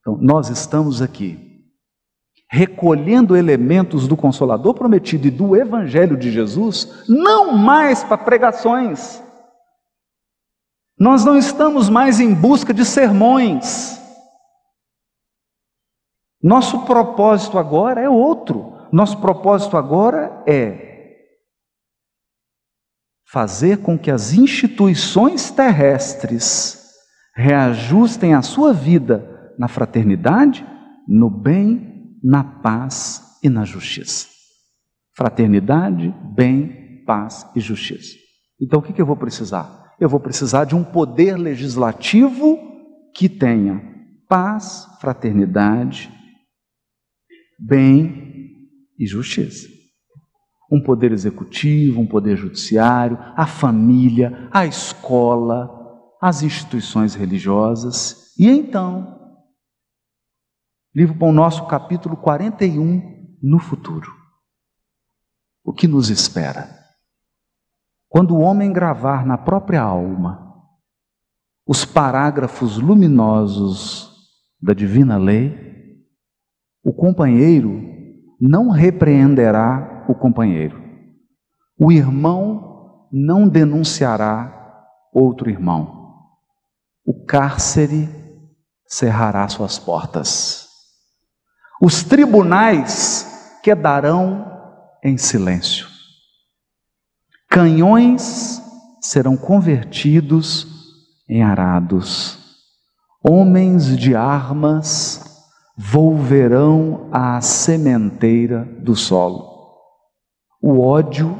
Então, 0.00 0.18
nós 0.18 0.50
estamos 0.50 1.00
aqui 1.00 1.45
recolhendo 2.56 3.36
elementos 3.36 4.08
do 4.08 4.16
Consolador 4.16 4.72
prometido 4.72 5.26
e 5.26 5.30
do 5.30 5.54
Evangelho 5.54 6.16
de 6.16 6.32
Jesus, 6.32 7.04
não 7.06 7.52
mais 7.52 8.02
para 8.02 8.16
pregações. 8.16 9.22
Nós 10.98 11.22
não 11.22 11.36
estamos 11.36 11.90
mais 11.90 12.18
em 12.18 12.32
busca 12.32 12.72
de 12.72 12.82
sermões. 12.82 14.00
Nosso 16.42 16.86
propósito 16.86 17.58
agora 17.58 18.00
é 18.00 18.08
outro. 18.08 18.72
Nosso 18.90 19.20
propósito 19.20 19.76
agora 19.76 20.42
é 20.48 20.86
fazer 23.28 23.82
com 23.82 23.98
que 23.98 24.10
as 24.10 24.32
instituições 24.32 25.50
terrestres 25.50 26.86
reajustem 27.34 28.32
a 28.32 28.40
sua 28.40 28.72
vida 28.72 29.52
na 29.58 29.68
fraternidade, 29.68 30.66
no 31.06 31.28
bem 31.28 31.95
na 32.26 32.42
paz 32.42 33.38
e 33.40 33.48
na 33.48 33.64
justiça. 33.64 34.26
Fraternidade, 35.14 36.12
bem, 36.34 37.04
paz 37.06 37.48
e 37.54 37.60
justiça. 37.60 38.16
Então 38.60 38.80
o 38.80 38.82
que, 38.82 39.00
eu 39.00 39.06
vou 39.06 39.16
precisar? 39.16 39.94
Eu 40.00 40.08
vou 40.08 40.18
precisar 40.18 40.64
de 40.64 40.74
um 40.74 40.82
poder 40.82 41.36
legislativo 41.36 42.58
que 43.14 43.28
tenha 43.28 43.80
paz, 44.28 44.88
fraternidade, 45.00 46.12
bem 47.60 48.56
e 48.98 49.06
justiça. 49.06 49.68
Um 50.70 50.82
poder 50.82 51.12
executivo, 51.12 52.00
um 52.00 52.08
poder 52.08 52.36
judiciário, 52.36 53.16
a 53.36 53.46
família, 53.46 54.48
a 54.50 54.66
escola, 54.66 55.70
as 56.20 56.42
instituições 56.42 57.14
religiosas. 57.14 58.34
E 58.36 58.48
então, 58.48 59.15
Livro 60.96 61.14
Pão 61.18 61.30
Nosso, 61.30 61.66
capítulo 61.66 62.16
41, 62.16 63.36
no 63.42 63.58
futuro. 63.58 64.10
O 65.62 65.70
que 65.70 65.86
nos 65.86 66.08
espera? 66.08 66.74
Quando 68.08 68.34
o 68.34 68.40
homem 68.40 68.72
gravar 68.72 69.26
na 69.26 69.36
própria 69.36 69.82
alma 69.82 70.56
os 71.66 71.84
parágrafos 71.84 72.78
luminosos 72.78 74.10
da 74.58 74.72
divina 74.72 75.18
lei, 75.18 76.02
o 76.82 76.94
companheiro 76.94 77.78
não 78.40 78.70
repreenderá 78.70 80.06
o 80.08 80.14
companheiro. 80.14 80.82
O 81.78 81.92
irmão 81.92 83.06
não 83.12 83.46
denunciará 83.46 84.88
outro 85.12 85.50
irmão. 85.50 86.24
O 87.04 87.26
cárcere 87.26 88.08
cerrará 88.86 89.46
suas 89.46 89.78
portas. 89.78 90.65
Os 91.80 92.02
tribunais 92.02 93.58
quedarão 93.62 94.50
em 95.04 95.18
silêncio. 95.18 95.86
Canhões 97.50 98.62
serão 99.00 99.36
convertidos 99.36 100.66
em 101.28 101.42
arados. 101.42 102.38
Homens 103.22 103.96
de 103.96 104.14
armas 104.14 105.44
volverão 105.76 107.08
à 107.12 107.40
sementeira 107.40 108.64
do 108.80 108.96
solo. 108.96 109.56
O 110.62 110.80
ódio 110.80 111.38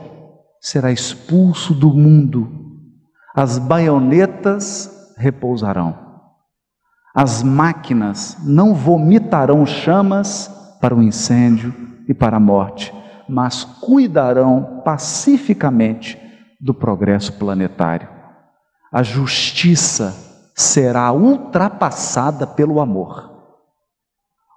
será 0.61 0.93
expulso 0.93 1.73
do 1.73 1.93
mundo. 1.95 2.51
As 3.35 3.59
baionetas 3.59 5.15
repousarão. 5.17 6.06
As 7.17 7.43
máquinas 7.43 8.37
não 8.45 8.75
vomitarão 8.75 9.65
chamas 9.65 10.51
para 10.83 10.95
o 10.95 11.03
incêndio 11.03 11.75
e 12.07 12.13
para 12.13 12.37
a 12.37 12.41
morte, 12.41 12.93
mas 13.27 13.65
cuidarão 13.65 14.83
pacificamente 14.85 16.21
do 16.61 16.75
progresso 16.75 17.33
planetário. 17.39 18.07
A 18.93 19.03
justiça 19.03 20.15
será 20.55 21.11
ultrapassada 21.11 22.47
pelo 22.47 22.81
amor. 22.81 23.33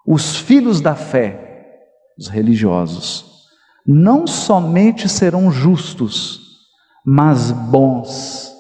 Os 0.06 0.36
filhos 0.36 0.82
da 0.82 0.96
fé, 0.96 1.78
os 2.18 2.28
religiosos, 2.28 3.48
não 3.88 4.28
somente 4.28 5.08
serão 5.08 5.50
justos, 5.50 6.42
mas 7.06 7.54
bons, 7.54 8.54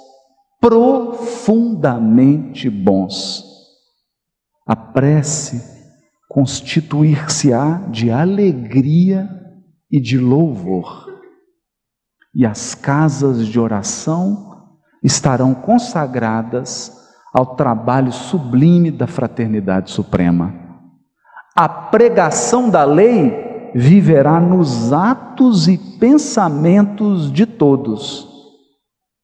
profundamente 0.62 2.70
bons 2.70 3.49
a 4.70 4.76
prece 4.76 5.64
constituir-se-á 6.30 7.88
de 7.90 8.12
alegria 8.12 9.28
e 9.92 10.00
de 10.00 10.20
louvor, 10.20 11.08
e 12.36 12.46
as 12.46 12.76
casas 12.76 13.48
de 13.48 13.60
oração 13.60 14.70
estarão 15.04 15.56
consagradas 15.56 16.96
ao 17.34 17.56
trabalho 17.56 18.12
sublime 18.12 18.92
da 18.92 19.08
fraternidade 19.08 19.90
suprema. 19.90 20.54
A 21.56 21.68
pregação 21.68 22.70
da 22.70 22.84
lei 22.84 23.72
viverá 23.74 24.40
nos 24.40 24.94
atos 24.94 25.68
e 25.68 25.80
pensamentos 26.00 27.32
de 27.32 27.48
todos, 27.48 28.28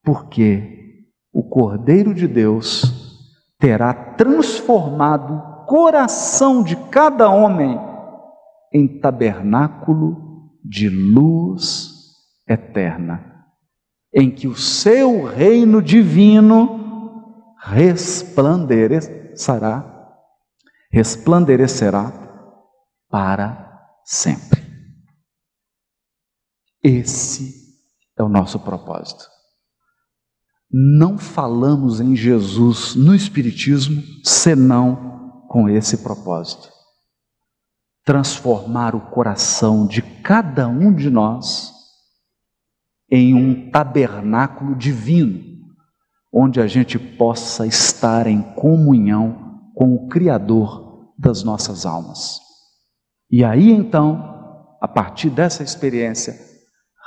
porque 0.03 1.03
o 1.31 1.43
Cordeiro 1.43 2.15
de 2.15 2.27
Deus 2.27 3.05
terá 3.60 3.93
transformado 3.93 5.34
o 5.34 5.66
coração 5.66 6.64
de 6.64 6.76
cada 6.89 7.30
homem 7.30 7.78
em 8.74 8.99
tabernáculo 8.99 10.51
de 10.64 10.89
luz 10.89 11.93
eterna, 12.47 13.45
em 14.14 14.34
que 14.34 14.47
o 14.47 14.56
seu 14.56 15.24
reino 15.24 15.82
divino 15.82 17.43
resplandecerá, 17.60 19.84
resplandecerá 20.91 22.14
para 23.10 23.82
sempre. 24.03 24.64
Esse 26.84 27.53
é 28.18 28.24
o 28.24 28.30
nosso 28.30 28.60
propósito 28.60 29.34
não 30.72 31.18
falamos 31.18 32.01
em 32.01 32.16
Jesus 32.16 32.95
no 32.95 33.16
Espiritismo 33.16 34.01
senão 34.24 35.43
com 35.47 35.70
esse 35.70 35.99
propósito: 35.99 36.70
transformar 38.03 38.95
o 38.95 39.01
coração 39.01 39.88
de 39.88 40.01
cada 40.01 40.68
um 40.68 40.93
de 40.93 41.09
nós 41.09 41.72
em 43.09 43.34
um 43.34 43.70
tabernáculo 43.70 44.76
divino, 44.76 45.41
onde 46.34 46.59
a 46.59 46.68
gente 46.68 46.97
possa 46.97 47.66
estar 47.66 48.28
em 48.28 48.41
comunhão 48.41 49.72
com 49.76 49.93
o 49.93 50.07
Criador 50.07 51.13
das 51.18 51.43
nossas 51.43 51.86
almas. 51.86 52.39
E 53.32 53.43
aí 53.43 53.72
então, 53.72 54.78
a 54.82 54.88
partir 54.88 55.30
dessa 55.30 55.63
experiência, 55.63 56.36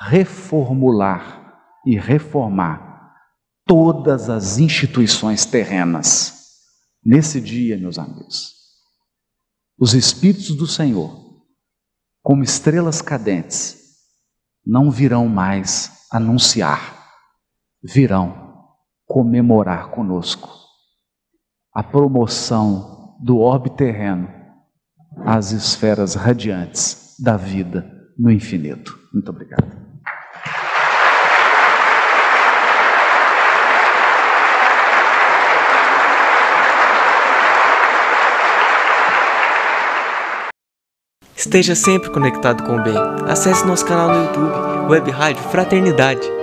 reformular 0.08 1.60
e 1.84 1.98
reformar 1.98 2.87
todas 3.68 4.28
as 4.28 4.58
instituições 4.58 5.44
terrenas, 5.44 6.38
Nesse 7.04 7.40
dia, 7.40 7.78
meus 7.78 7.98
amigos, 7.98 8.54
os 9.78 9.94
Espíritos 9.94 10.54
do 10.54 10.66
Senhor, 10.66 11.10
como 12.22 12.42
estrelas 12.42 13.00
cadentes, 13.00 13.78
não 14.62 14.90
virão 14.90 15.26
mais 15.26 16.06
anunciar, 16.12 17.08
virão 17.82 18.76
comemorar 19.06 19.90
conosco 19.90 20.50
a 21.72 21.82
promoção 21.82 23.16
do 23.22 23.38
orbe 23.38 23.70
terreno 23.70 24.28
às 25.24 25.52
esferas 25.52 26.14
radiantes 26.14 27.16
da 27.18 27.38
vida 27.38 27.90
no 28.18 28.30
infinito. 28.30 28.98
Muito 29.14 29.30
obrigado. 29.30 29.87
Esteja 41.38 41.76
sempre 41.76 42.10
conectado 42.10 42.64
com 42.64 42.78
o 42.78 42.82
bem. 42.82 42.96
Acesse 43.28 43.64
nosso 43.64 43.86
canal 43.86 44.08
no 44.08 44.24
YouTube, 44.24 44.90
Web 44.90 45.08
Rádio 45.12 45.42
Fraternidade. 45.44 46.37